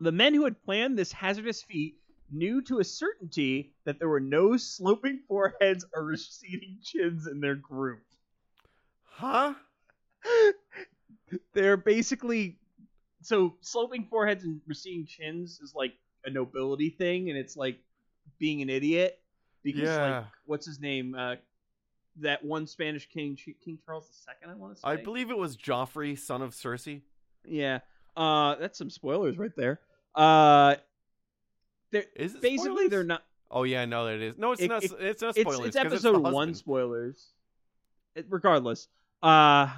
[0.00, 1.96] The men who had planned this hazardous feat
[2.30, 7.56] knew to a certainty that there were no sloping foreheads or receding chins in their
[7.56, 8.02] group.
[9.02, 9.54] Huh?
[11.52, 12.58] They're basically
[13.22, 15.94] so sloping foreheads and receding chins is like
[16.24, 17.78] a nobility thing, and it's like
[18.38, 19.20] being an idiot
[19.62, 20.18] because Yeah.
[20.18, 21.14] like what's his name?
[21.14, 21.36] Uh,
[22.16, 24.50] that one Spanish king, King Charles II.
[24.50, 24.88] I want to say.
[24.88, 27.02] I believe it was Joffrey, son of Cersei.
[27.44, 27.80] Yeah.
[28.16, 29.80] Uh, that's some spoilers right there.
[30.14, 30.74] Uh,
[31.92, 32.90] they're Is it basically spoilers?
[32.90, 33.22] they're not.
[33.50, 34.36] Oh yeah, no, that is.
[34.38, 34.84] No, it's It- not.
[34.84, 35.68] it- it's not It's, spoilers.
[35.68, 37.32] it's 'cause episode the one spoilers.
[38.14, 38.88] It, regardless,
[39.22, 39.72] uh,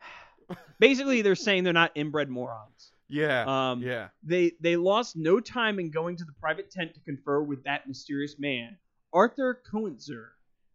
[0.78, 2.92] basically they're saying they're not inbred morons.
[3.08, 3.44] Yeah.
[3.70, 4.08] Um, yeah.
[4.22, 7.86] They they lost no time in going to the private tent to confer with that
[7.88, 8.76] mysterious man,
[9.12, 10.28] Arthur Coentzer,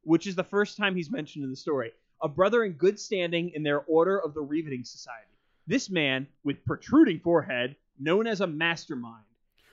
[0.04, 1.92] which is the first time he's mentioned in the story.
[2.22, 5.28] A brother in good standing in their Order of the Riveting Society.
[5.68, 9.26] This man, with protruding forehead, known as a mastermind.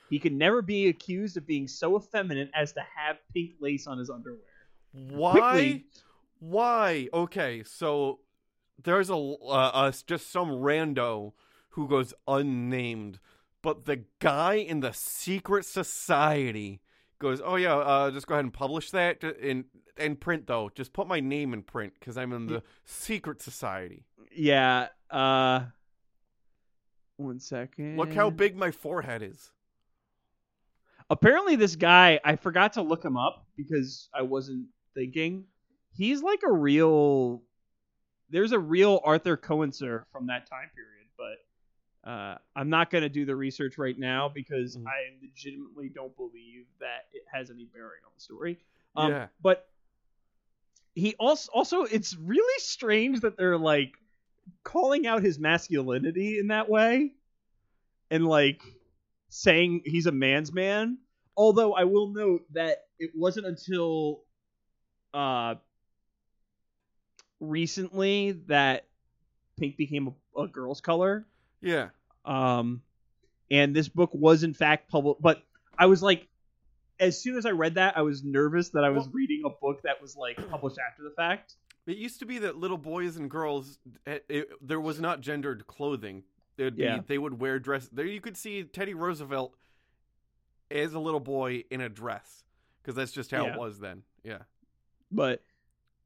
[0.09, 3.99] He can never be accused of being so effeminate as to have pink lace on
[3.99, 4.39] his underwear.
[4.91, 5.31] Why?
[5.31, 5.85] Quickly.
[6.39, 7.09] Why?
[7.13, 8.19] Okay, so
[8.83, 11.33] there's a uh, uh, just some rando
[11.79, 13.19] who goes unnamed,
[13.61, 16.81] but the guy in the secret society
[17.19, 19.63] goes, "Oh yeah, uh, just go ahead and publish that in
[19.97, 20.69] in print though.
[20.75, 24.03] Just put my name in print because I'm in the secret society.
[24.31, 24.89] Yeah.
[25.09, 25.67] Uh.
[27.15, 27.97] One second.
[27.97, 29.51] Look how big my forehead is."
[31.09, 35.45] Apparently, this guy, I forgot to look him up because I wasn't thinking.
[35.91, 37.41] He's like a real.
[38.29, 41.37] There's a real Arthur Cohenser from that time period, but
[42.03, 44.87] uh, I'm not going to do the research right now because Mhm.
[44.87, 48.59] I legitimately don't believe that it has any bearing on the story.
[48.95, 49.27] Um, Yeah.
[49.41, 49.69] But
[50.95, 53.93] he also also it's really strange that they're like
[54.63, 57.13] calling out his masculinity in that way,
[58.09, 58.61] and like
[59.29, 60.97] saying he's a man's man.
[61.37, 64.23] Although I will note that it wasn't until
[65.13, 65.55] uh
[67.39, 68.85] recently that
[69.57, 71.25] pink became a, a girl's color.
[71.61, 71.89] Yeah.
[72.25, 72.81] Um
[73.51, 75.43] and this book was in fact published, but
[75.77, 76.27] I was like
[76.99, 79.49] as soon as I read that I was nervous that I was Well- reading a
[79.49, 81.55] book that was like published after the fact.
[81.87, 85.65] It used to be that little boys and girls, it, it, there was not gendered
[85.65, 86.23] clothing.
[86.57, 86.99] It'd be, Yeah.
[87.07, 87.87] They would wear dress.
[87.91, 89.55] There you could see Teddy Roosevelt
[90.69, 92.43] as a little boy in a dress
[92.81, 93.53] because that's just how Yeah.
[93.53, 94.03] it was then.
[94.23, 94.39] Yeah.
[95.11, 95.41] but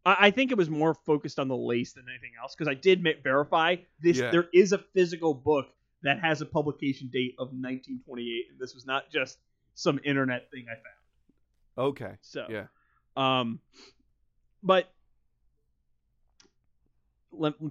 [0.06, 2.74] I, I think it was more focused on the lace than anything else because I
[2.76, 4.18] did verify this.
[4.18, 4.32] Yeah.
[4.32, 5.68] There is a physical book
[6.04, 9.38] that has a publication date of 1928, and this was not just
[9.76, 11.90] some internet thing I found.
[11.90, 12.12] Okay.
[12.22, 12.66] So Yeah.
[13.16, 13.60] um,
[14.62, 14.90] but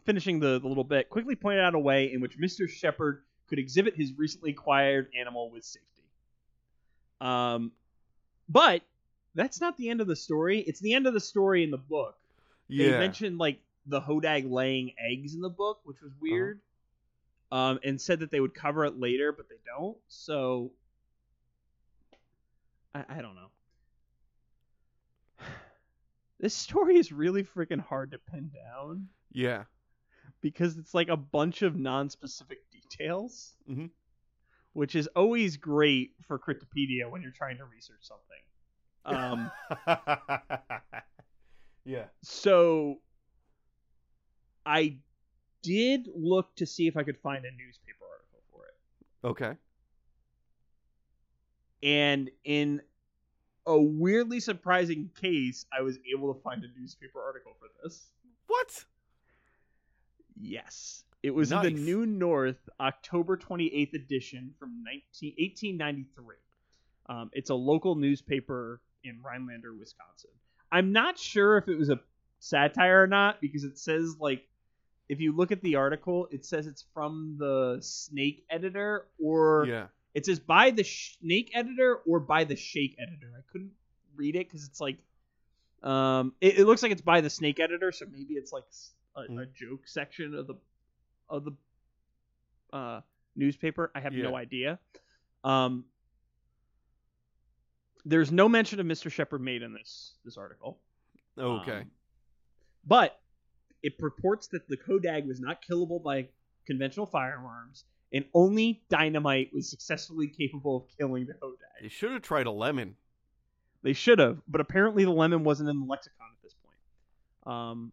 [0.05, 2.69] finishing the, the little bit, quickly pointed out a way in which Mr.
[2.69, 5.89] Shepard could exhibit his recently acquired animal with safety.
[7.21, 7.73] Um,
[8.49, 8.83] but
[9.35, 10.61] that's not the end of the story.
[10.61, 12.17] It's the end of the story in the book.
[12.69, 16.61] They mentioned like the Hodag laying eggs in the book, which was weird.
[17.51, 19.99] Um, and said that they would cover it later, but they don't.
[20.09, 20.73] So
[22.95, 23.51] I, I don't know.
[26.41, 29.63] This story is really freaking hard to pin down yeah.
[30.41, 33.91] because it's like a bunch of non-specific details, Mhm.
[34.73, 38.25] which is always great for Cryptopedia when you're trying to research something.
[39.05, 39.51] Um,
[41.85, 42.05] yeah.
[42.23, 42.99] so
[44.65, 44.99] I
[45.63, 49.27] did look to see if I could find a newspaper article for it.
[49.27, 49.57] Okay.
[51.83, 52.83] And in
[53.67, 58.07] a weirdly surprising case, I was able to find a newspaper article for this.
[58.47, 58.85] What?
[60.37, 61.05] Yes.
[61.23, 66.37] It was in the New North, October 28th edition from 19, 1893.
[67.09, 70.31] Um, it's a local newspaper in Rhinelander, Wisconsin.
[70.73, 72.01] I'm not sure if it was a
[72.41, 74.49] satire or not because it says, like,
[75.09, 79.87] if you look at the article, it says it's from the Snake editor or Yeah.
[80.15, 83.31] it says by the Snake editor or by the Shake editor.
[83.37, 83.73] I couldn't
[84.17, 84.97] read it because it's like,
[85.83, 88.65] um, it, it looks like it's by the Snake editor, so maybe it's like
[89.17, 89.53] a, Mm.
[89.55, 90.55] joke section of the
[91.29, 91.53] of the
[92.73, 93.01] uh,
[93.37, 93.91] newspaper.
[93.95, 94.79] I have no idea.
[95.45, 95.85] Um,
[98.05, 99.11] there's no mention of Mr.
[99.11, 100.79] Shepard made in this this article.
[101.39, 101.79] Okay.
[101.79, 101.91] Um,
[102.87, 103.19] but
[103.83, 106.29] it purports that the Hodag was not killable by
[106.67, 111.81] conventional firearms, and only dynamite was successfully capable of killing the Hodag.
[111.83, 112.97] They should have tried a lemon.
[113.83, 117.57] They should have, but apparently the lemon wasn't in the lexicon at this point.
[117.57, 117.93] Um,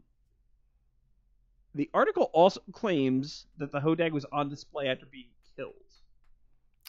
[1.73, 5.73] the article also claims that the Hodag was on display after being killed,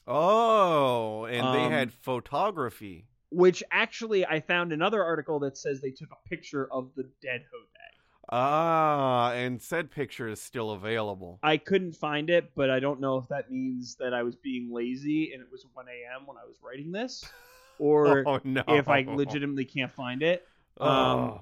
[0.07, 3.07] Oh, and they Um, had photography.
[3.31, 7.43] Which actually I found another article that says they took a picture of the dead
[7.43, 7.76] Hodag.
[8.33, 11.41] Ah, and said picture is still available.
[11.43, 14.72] I couldn't find it, but I don't know if that means that I was being
[14.72, 16.26] lazy and it was 1 a.m.
[16.26, 17.24] when I was writing this,
[17.78, 18.62] or oh no!
[18.68, 20.47] if I legitimately can't find it.
[20.78, 20.87] Oh.
[20.89, 21.39] um,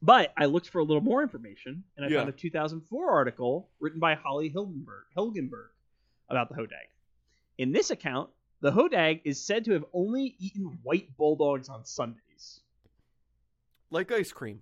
[0.00, 2.18] But I looked for a little more information, and I Yeah.
[2.18, 5.70] found a 2004 article written by Holly Hilgenberg, Hilgenberg
[6.28, 6.86] about the Hodag.
[7.58, 8.30] In this account,
[8.64, 12.60] the Hodag is said to have only eaten white bulldogs on Sundays.
[13.90, 14.60] like ice cream.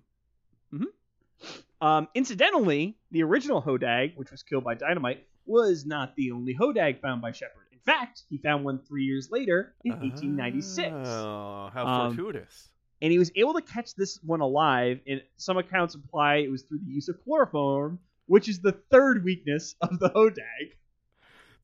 [1.81, 7.01] Um, incidentally, the original Hodag, which was killed by dynamite, was not the only Hodag
[7.01, 7.63] found by Shepard.
[7.73, 10.93] In fact, he found one three years later in 1896.
[11.07, 12.69] Oh, how Um, fortuitous!
[13.01, 14.99] and he was able to catch this one alive.
[15.07, 19.23] And some accounts imply it was through the use of chloroform, which is the third
[19.25, 20.75] weakness of the Hodag.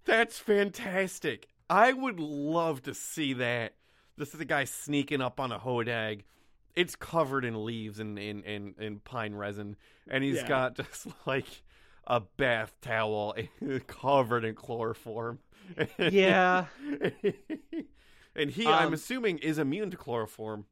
[0.05, 1.48] That's fantastic.
[1.69, 3.75] I would love to see that.
[4.17, 6.21] This is a guy sneaking up on a hodag.
[6.75, 9.75] It's covered in leaves and in in, in pine resin,
[10.09, 10.47] and he's Yeah.
[10.47, 11.45] got just like
[12.07, 13.35] a bath towel
[13.87, 15.39] covered in chloroform.
[15.97, 16.65] Yeah.
[18.35, 20.65] and he, I'm Um, assuming, is immune to chloroform.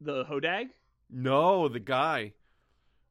[0.00, 0.68] The Hodag?
[1.08, 2.34] No, the guy.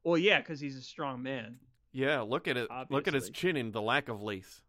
[0.04, 1.58] Well, yeah, because he's a strong man.
[1.92, 2.68] Yeah, look at it.
[2.88, 4.62] Look at his chin and the lack of lace.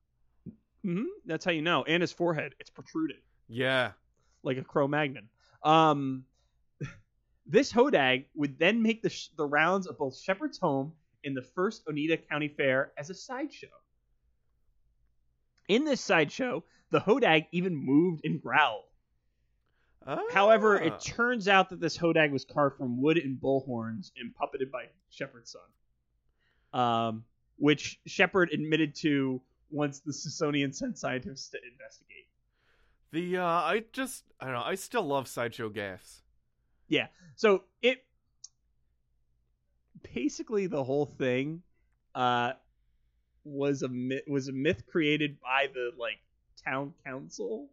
[0.83, 1.83] Hmm That's how you know.
[1.83, 3.91] And his forehead, it's protruding Yeah.
[4.43, 5.29] like a Cro-Magnon.
[5.63, 6.25] Um,
[7.45, 11.43] this Hodag would then make the sh- the rounds of both Shepard's Home and the
[11.55, 13.67] first Oneida County Fair as a sideshow.
[15.67, 18.85] In this sideshow, the Hodag even moved and growled.
[20.31, 20.85] However, Ah.
[20.87, 24.71] it turns out that this Hodag was carved from wood and bull horns and puppeted
[24.71, 26.81] by Shepard's son.
[26.81, 27.25] Um,
[27.57, 32.27] which Shepard admitted to once the Smithsonian sent scientists to investigate.
[33.11, 36.21] The uh I just I don't know, I still love sideshow gas.
[36.87, 37.07] Yeah.
[37.35, 38.03] So it
[40.13, 41.61] basically the whole thing
[42.15, 42.53] uh
[43.43, 46.19] was a myth, was a myth created by the like
[46.63, 47.69] town council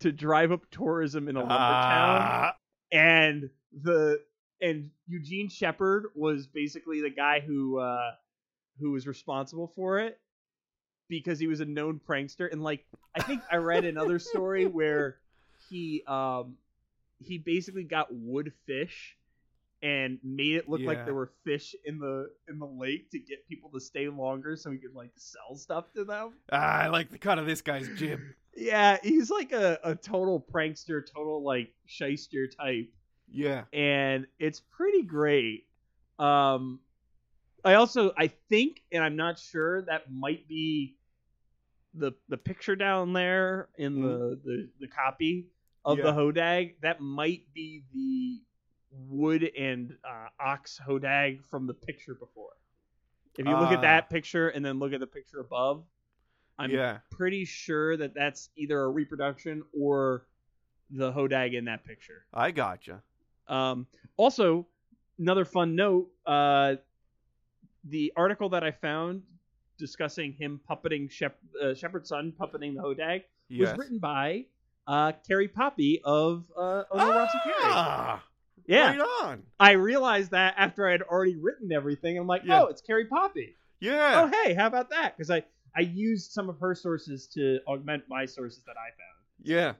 [0.00, 2.56] to drive up tourism in a lumber town Ah,
[2.92, 3.50] and
[3.82, 4.20] the
[4.60, 8.12] and Eugene Shepard was basically the guy who uh
[8.80, 10.18] who was responsible for it
[11.08, 12.84] because he was a known prankster and like
[13.14, 15.16] I think I read another story where
[15.68, 16.56] he um
[17.18, 19.16] he basically got wood fish
[19.82, 23.46] and made it look like there were fish in the in the lake to get
[23.48, 26.32] people to stay longer so he could like sell stuff to them.
[26.50, 28.20] ah, I like the cut of this guy's jib.
[28.56, 32.88] Yeah, he's like a, a total prankster, total like shyster type
[33.30, 33.64] Yeah.
[33.72, 35.66] and it's pretty great.
[36.18, 36.80] Um,
[37.66, 40.96] I also I think, and I'm not sure, that might be
[41.94, 45.48] the the picture down there in the, the the copy
[45.84, 46.76] of the Hodag.
[46.82, 48.42] That might be the
[48.90, 52.52] wood and uh, ox Hodag from the picture before.
[53.38, 53.82] If you look at Ah.
[53.82, 55.84] that picture and then look at the picture above,
[56.58, 56.98] I'm yeah.
[57.10, 60.26] pretty sure that that's either a reproduction or
[60.90, 62.24] the Hodag in that picture.
[62.32, 63.02] I gotcha.
[63.48, 63.86] Um,
[64.16, 64.66] also,
[65.18, 66.76] another fun note: uh,
[67.88, 69.22] the article that I found
[69.78, 73.22] discussing him puppeting Shep- uh, Shepard's son puppeting the Hodag
[73.58, 74.46] was written by
[74.86, 77.56] uh, Carrie Poppy of uh, Ross and Carrie.
[77.62, 78.24] Ah,
[78.66, 79.42] Yeah, right on.
[79.60, 82.18] I realized that after I had already written everything.
[82.18, 82.62] I'm like, Yeah.
[82.62, 83.54] oh, it's Carrie Poppy.
[83.80, 84.22] Yeah.
[84.22, 85.16] Oh, hey, how about that?
[85.16, 85.44] Because I
[85.76, 89.42] I used some of her sources to augment my sources that I found.
[89.42, 89.72] Yeah.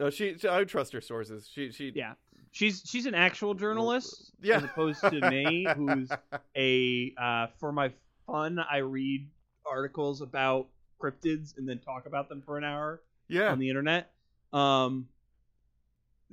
[0.00, 0.48] No, she, she.
[0.48, 1.48] I trust her sources.
[1.52, 1.70] She.
[1.70, 1.92] She.
[1.94, 2.14] Yeah.
[2.52, 4.56] She's she's an actual journalist Yeah.
[4.58, 6.10] as opposed to me, who's
[6.56, 7.92] a uh, for my
[8.26, 9.28] fun I read
[9.66, 10.68] articles about
[11.00, 13.50] cryptids and then talk about them for an hour Yeah.
[13.50, 14.12] on the internet.
[14.52, 15.08] Um.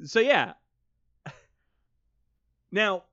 [0.06, 0.54] So yeah.
[2.72, 3.04] Now,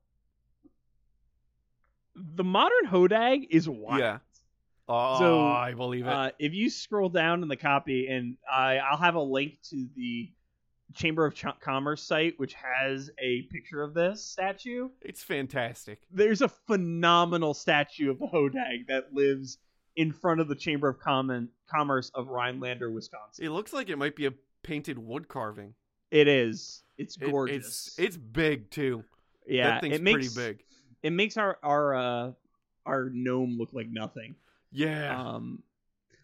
[2.15, 4.01] the modern Hodag is wild.
[4.01, 4.19] Yeah.
[4.89, 6.13] Oh, So, I believe it.
[6.13, 9.89] Uh, if you scroll down in the copy, and I, I'll have a link to
[9.97, 10.31] the
[10.95, 14.89] Chamber of Ch- Commerce site, which has a picture of this statue.
[15.03, 16.01] it's fantastic.
[16.11, 19.59] There's a phenomenal statue of the Hodag that lives
[19.97, 23.45] in front of the Chamber of Common Commerce of Rhinelander, Wisconsin.
[23.45, 24.33] It looks like it might be a
[24.63, 25.75] painted wood carving.
[26.11, 26.83] It is.
[26.99, 27.89] It's It- gorgeous.
[27.89, 29.05] it's it's big too.
[29.47, 30.65] yeah, that thing's it makes pretty big.
[31.03, 32.33] it makes our our uh,
[32.87, 34.35] our gnome look like nothing.
[34.71, 35.19] Yeah.
[35.21, 35.63] Um,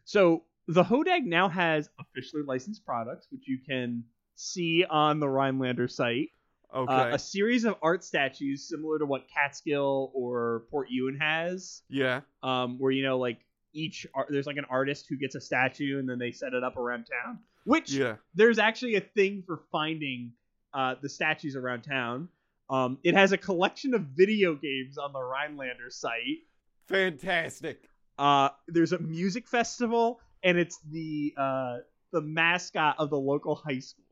[0.05, 5.88] so the Hodag now has officially licensed products, which you can see on the Rhinelander
[5.88, 6.30] site.
[6.74, 6.92] okay.
[6.92, 12.20] Uh, a series of art statues similar to what Catskill or Port Ewen has, yeah.
[12.42, 13.38] um, where you know like
[13.74, 16.62] each art, there's like an artist who gets a statue and then they set it
[16.64, 17.38] up around town.
[17.64, 18.16] Which Yeah.
[18.34, 20.32] there's actually a thing for finding
[20.74, 22.28] uh, the statues around town.
[22.68, 26.40] Um, it has a collection of video games on the Rhinelander site.
[26.88, 27.88] Fantastic.
[28.18, 31.76] Uh, there's a music festival, and it's the uh,
[32.12, 34.04] the mascot of the local high school.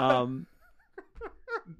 [0.00, 0.46] Um,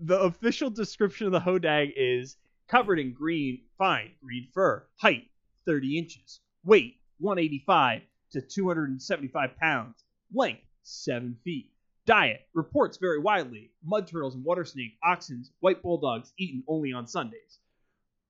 [0.01, 2.37] the official description of the Hodag is
[2.69, 5.29] covered in green, fine green fur, height
[5.67, 8.03] 30 inches, weight 185
[8.33, 11.71] to 275 pounds, length 7 feet.
[12.07, 17.07] Diet reports very widely mud turtles and water snake, oxen, white bulldogs eaten only on
[17.07, 17.59] Sundays.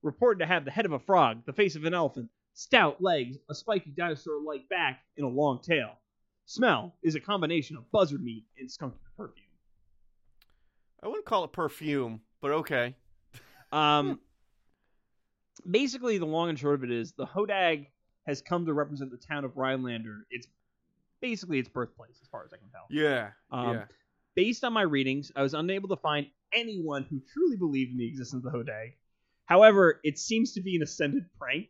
[0.02, 3.36] Reported to have the head of a frog, the face of an elephant, stout legs,
[3.48, 5.92] a spiky dinosaur like back, and a long tail.
[6.48, 9.44] Smell is a combination of buzzard meat and skunk perfume.
[11.02, 12.94] I wouldn't call it perfume, but okay.
[13.70, 14.18] Um,
[15.70, 17.88] basically, the long and short of it is the Hodag
[18.26, 20.26] has come to represent the town of Rhinelander.
[20.30, 20.46] It's
[21.20, 22.86] basically its birthplace, as far as I can tell.
[22.88, 23.28] Yeah.
[23.50, 23.84] Um, yeah.
[24.34, 28.08] Based on my readings, I was unable to find anyone who truly believed in the
[28.08, 28.94] existence of the Hodag.
[29.44, 31.68] However, it seems to be an ascended prank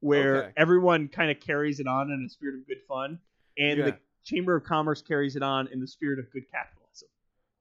[0.00, 0.52] where Okay.
[0.58, 3.18] everyone kind of carries it on in a spirit of good fun,
[3.58, 3.84] and Yeah.
[3.86, 7.08] the Chamber of Commerce carries it on in the spirit of good capitalism.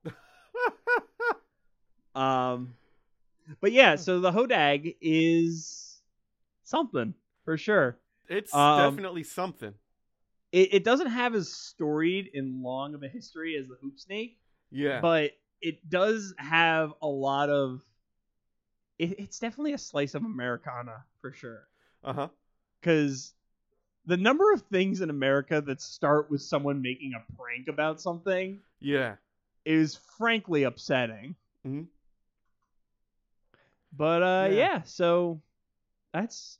[2.14, 2.74] Um,
[3.62, 6.02] but yeah, so the Hodag is
[6.64, 7.14] something
[7.46, 7.98] for sure.
[8.28, 9.74] It's Um, definitely something.
[10.52, 14.38] It, it doesn't have as storied and long of a history as the Hoop Snake,
[14.72, 15.00] Yeah.
[15.00, 15.32] but
[15.62, 17.82] it does have a lot of.
[19.00, 21.68] It, it's definitely a slice of Americana for sure.
[22.04, 22.28] Uh huh.
[22.82, 23.34] Because
[24.06, 28.60] the number of things in America that start with someone making a prank about something
[28.80, 29.15] Yeah.
[29.65, 31.36] is frankly upsetting.
[31.65, 31.88] Mhm.
[33.94, 34.57] But uh, Yeah.
[34.57, 34.82] yeah.
[34.84, 35.41] so
[36.14, 36.57] that's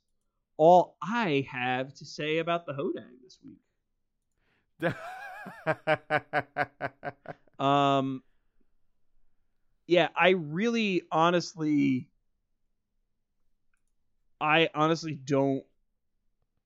[0.56, 3.58] all I have to say about the Hodag this week.
[7.58, 8.24] Um,
[9.86, 12.08] yeah, I really, honestly,
[14.40, 15.64] I honestly don't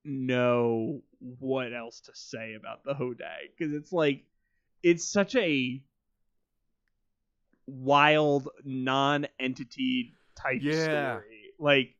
[0.07, 4.25] know what else to say about the Hodag because it's like
[4.83, 5.83] it's such a
[7.67, 10.85] wild non-entity type Yeah.
[11.19, 11.53] story.
[11.59, 11.95] Like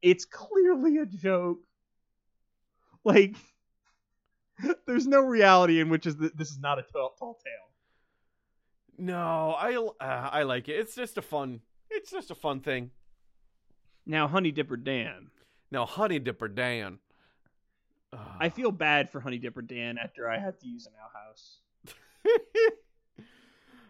[0.00, 1.58] it's clearly a joke.
[3.04, 3.36] Like
[4.86, 7.70] there's no reality in which is th- this is not a tall, tall tale.
[8.98, 10.72] no, I uh, I like it.
[10.72, 11.60] It's just a fun.
[11.90, 12.90] It's just a fun thing.
[14.06, 15.30] Now, Honey Dipper Dan.
[15.70, 16.98] Now, Honey Dipper Dan.
[18.40, 21.60] I feel bad for Honey Dipper Dan after I had to use an outhouse.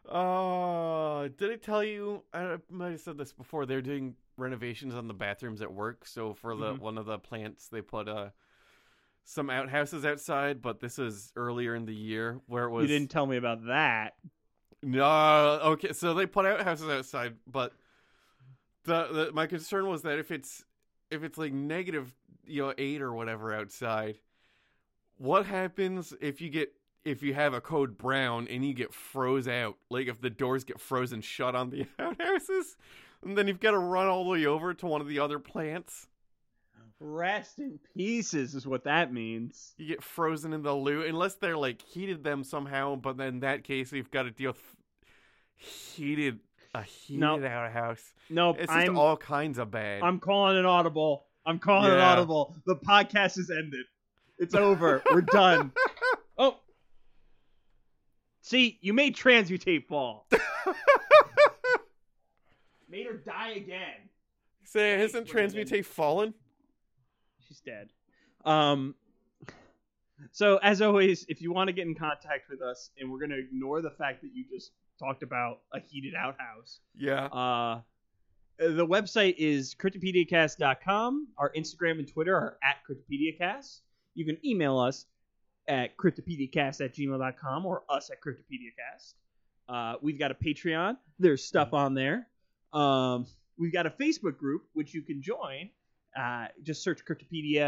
[0.08, 2.24] Uh, did I tell you?
[2.34, 3.66] I might have said this before.
[3.66, 6.06] They're doing renovations on the bathrooms at work.
[6.06, 6.80] So for the Mhm.
[6.80, 8.30] one of the plants, they put uh
[9.24, 10.60] some outhouses outside.
[10.60, 12.90] But this is earlier in the year where it was.
[12.90, 14.14] You didn't tell me about that.
[14.82, 15.92] No, okay.
[15.92, 17.72] So they put outhouses outside, but
[18.84, 20.64] the, the my concern was that if it's
[21.10, 22.12] if it's like negative,
[22.46, 24.18] you know, eight or whatever outside,
[25.18, 26.72] what happens if you get
[27.04, 29.76] if you have a code brown and you get froze out?
[29.90, 32.76] Like if the doors get frozen shut on the outhouses,
[33.24, 35.38] and then you've got to run all the way over to one of the other
[35.38, 36.06] plants.
[37.04, 39.74] Rest in pieces is what that means.
[39.76, 42.94] You get frozen in the loo unless they're like heated them somehow.
[42.94, 44.76] But then in that case, you've got to deal with
[45.56, 46.38] heated
[46.74, 47.44] a heated No.
[47.44, 48.12] outhouse.
[48.30, 50.02] Nope, It's just I'm all kinds of bad.
[50.02, 51.26] I'm calling an audible.
[51.44, 52.12] I'm calling Yeah.
[52.12, 52.56] audible.
[52.66, 53.84] The podcast is ended.
[54.38, 55.02] It's over.
[55.10, 55.72] We're done.
[56.38, 56.56] Oh.
[58.40, 60.26] See, you made transmutate fall.
[62.88, 64.08] made her die again.
[64.64, 65.28] Say, hasn't.
[65.28, 66.34] Transmutate fallen?
[67.46, 67.90] She's dead.
[68.44, 68.94] Um.
[70.30, 73.36] So as always, if you want to get in contact with us, and we're gonna
[73.36, 77.26] ignore the fact that you just talked about a heated outhouse, Yeah.
[77.26, 77.82] uh,
[78.70, 81.28] the website is cryptopediacast.com.
[81.38, 83.80] Our Instagram and Twitter are at cryptopediacast.
[84.14, 85.06] You can email us
[85.68, 89.14] at cryptopediacast at gmail.com or us at cryptopediacast.
[89.68, 90.96] Uh, we've got a Patreon.
[91.18, 92.26] There's stuff on there.
[92.72, 93.26] Um,
[93.58, 95.70] we've got a Facebook group, which you can join.
[96.18, 97.62] Uh, just search Cryptopedia.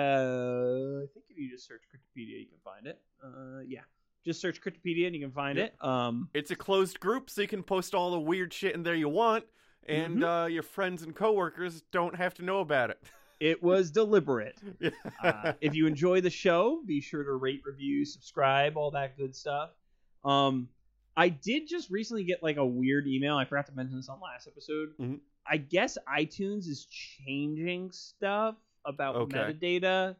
[1.02, 3.00] I think if you just search Cryptopedia, you can find it.
[3.24, 3.80] Uh, yeah.
[4.24, 5.74] Just search Cryptopedia and you can find Yep.
[5.80, 5.84] it.
[5.86, 8.94] Um, It's a closed group, so you can post all the weird shit in there
[8.94, 9.44] you want,
[9.88, 10.24] and Mm-hmm.
[10.24, 12.98] uh, your friends and coworkers don't have to know about it.
[13.40, 14.58] it was deliberate.
[15.22, 19.34] Uh, if you enjoy the show, be sure to rate, review, subscribe, all that good
[19.34, 19.70] stuff.
[20.24, 20.68] Um,
[21.16, 23.36] I did just recently get like a weird email.
[23.36, 24.90] I forgot to mention this on last episode.
[25.00, 25.20] Mhm.
[25.46, 29.38] I guess iTunes is changing stuff about Okay.
[29.38, 30.16] metadata,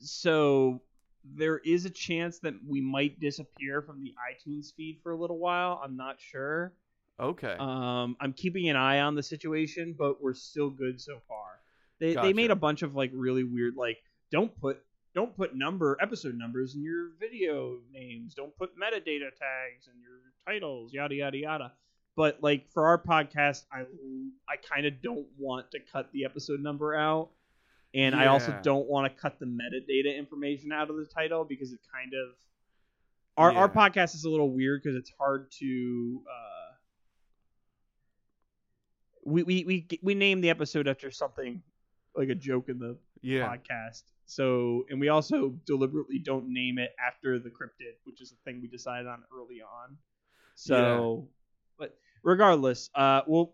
[0.00, 0.80] so
[1.24, 5.38] there is a chance that we might disappear from the iTunes feed for a little
[5.38, 5.80] while.
[5.82, 6.72] I'm not sure.
[7.20, 7.56] Okay.
[7.58, 11.60] Um, I'm keeping an eye on the situation, but we're still good so far.
[12.00, 13.98] They they made a bunch of like really weird like
[14.32, 14.82] don't put
[15.14, 18.34] don't put number episode numbers in your video names.
[18.34, 20.92] Don't put metadata tags in your titles.
[20.92, 21.72] Yada yada yada.
[22.16, 23.80] But like for our podcast, I
[24.48, 27.30] I kind of don't want to cut the episode number out,
[27.94, 31.72] and I also don't want to cut the metadata information out of the title because
[31.72, 32.34] it kind of
[33.36, 36.22] our our podcast is a little weird because it's hard to.
[36.26, 36.51] Uh,
[39.24, 41.62] we, we we we named the episode after something
[42.16, 43.48] like a joke in the yeah.
[43.48, 44.02] podcast.
[44.26, 48.60] So, and we also deliberately don't name it after the cryptid, which is a thing
[48.62, 49.96] we decided on early on.
[50.54, 51.28] So,
[51.78, 53.52] but regardless, uh, we'll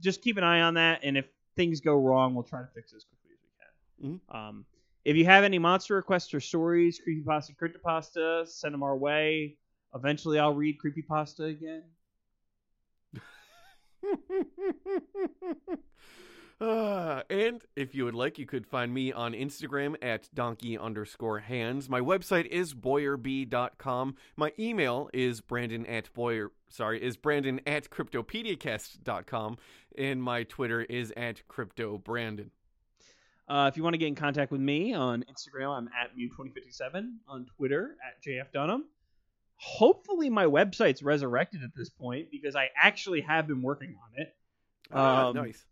[0.00, 1.26] just keep an eye on that, and if
[1.56, 4.20] things go wrong, we'll try to fix it as quickly as we can.
[4.28, 4.66] Um,
[5.04, 9.58] If you have any monster requests or stories, creepypasta, cryptopasta, send them our way.
[9.94, 11.82] Eventually, I'll read creepypasta again.
[16.60, 21.40] Uh, and if you would like, you could find me on Instagram at donkey underscore
[21.40, 21.88] hands.
[21.88, 24.16] My website is boyerb.com.
[24.36, 29.58] My email is brandon at boyer, sorry, is brandon at cryptopediacast.com.
[29.96, 32.50] And my Twitter is at cryptobrandon.
[33.46, 37.16] Uh, if you want to get in contact with me on Instagram, I'm at Mew2057.
[37.28, 38.84] On Twitter, at JF Dunham.
[39.56, 44.34] Hopefully, my website's resurrected at this point because I actually have been working on it.
[44.92, 45.64] Um, nice.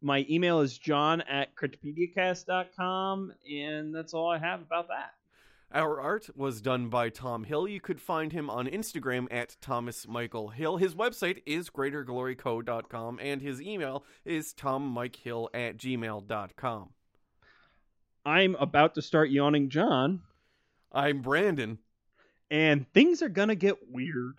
[0.00, 5.12] My email is john at cryptopediacast.com, and that's all I have about that.
[5.72, 7.66] Our art was done by Tom Hill.
[7.66, 10.76] You could find him on Instagram at Thomas Michael Hill.
[10.76, 16.90] His website is greatergloryco.com, and his email is tommikehill at gmail.com.
[18.26, 20.20] I'm about to start yawning John,
[20.92, 21.78] I'm Brandon.
[22.50, 24.34] And things are to get weird.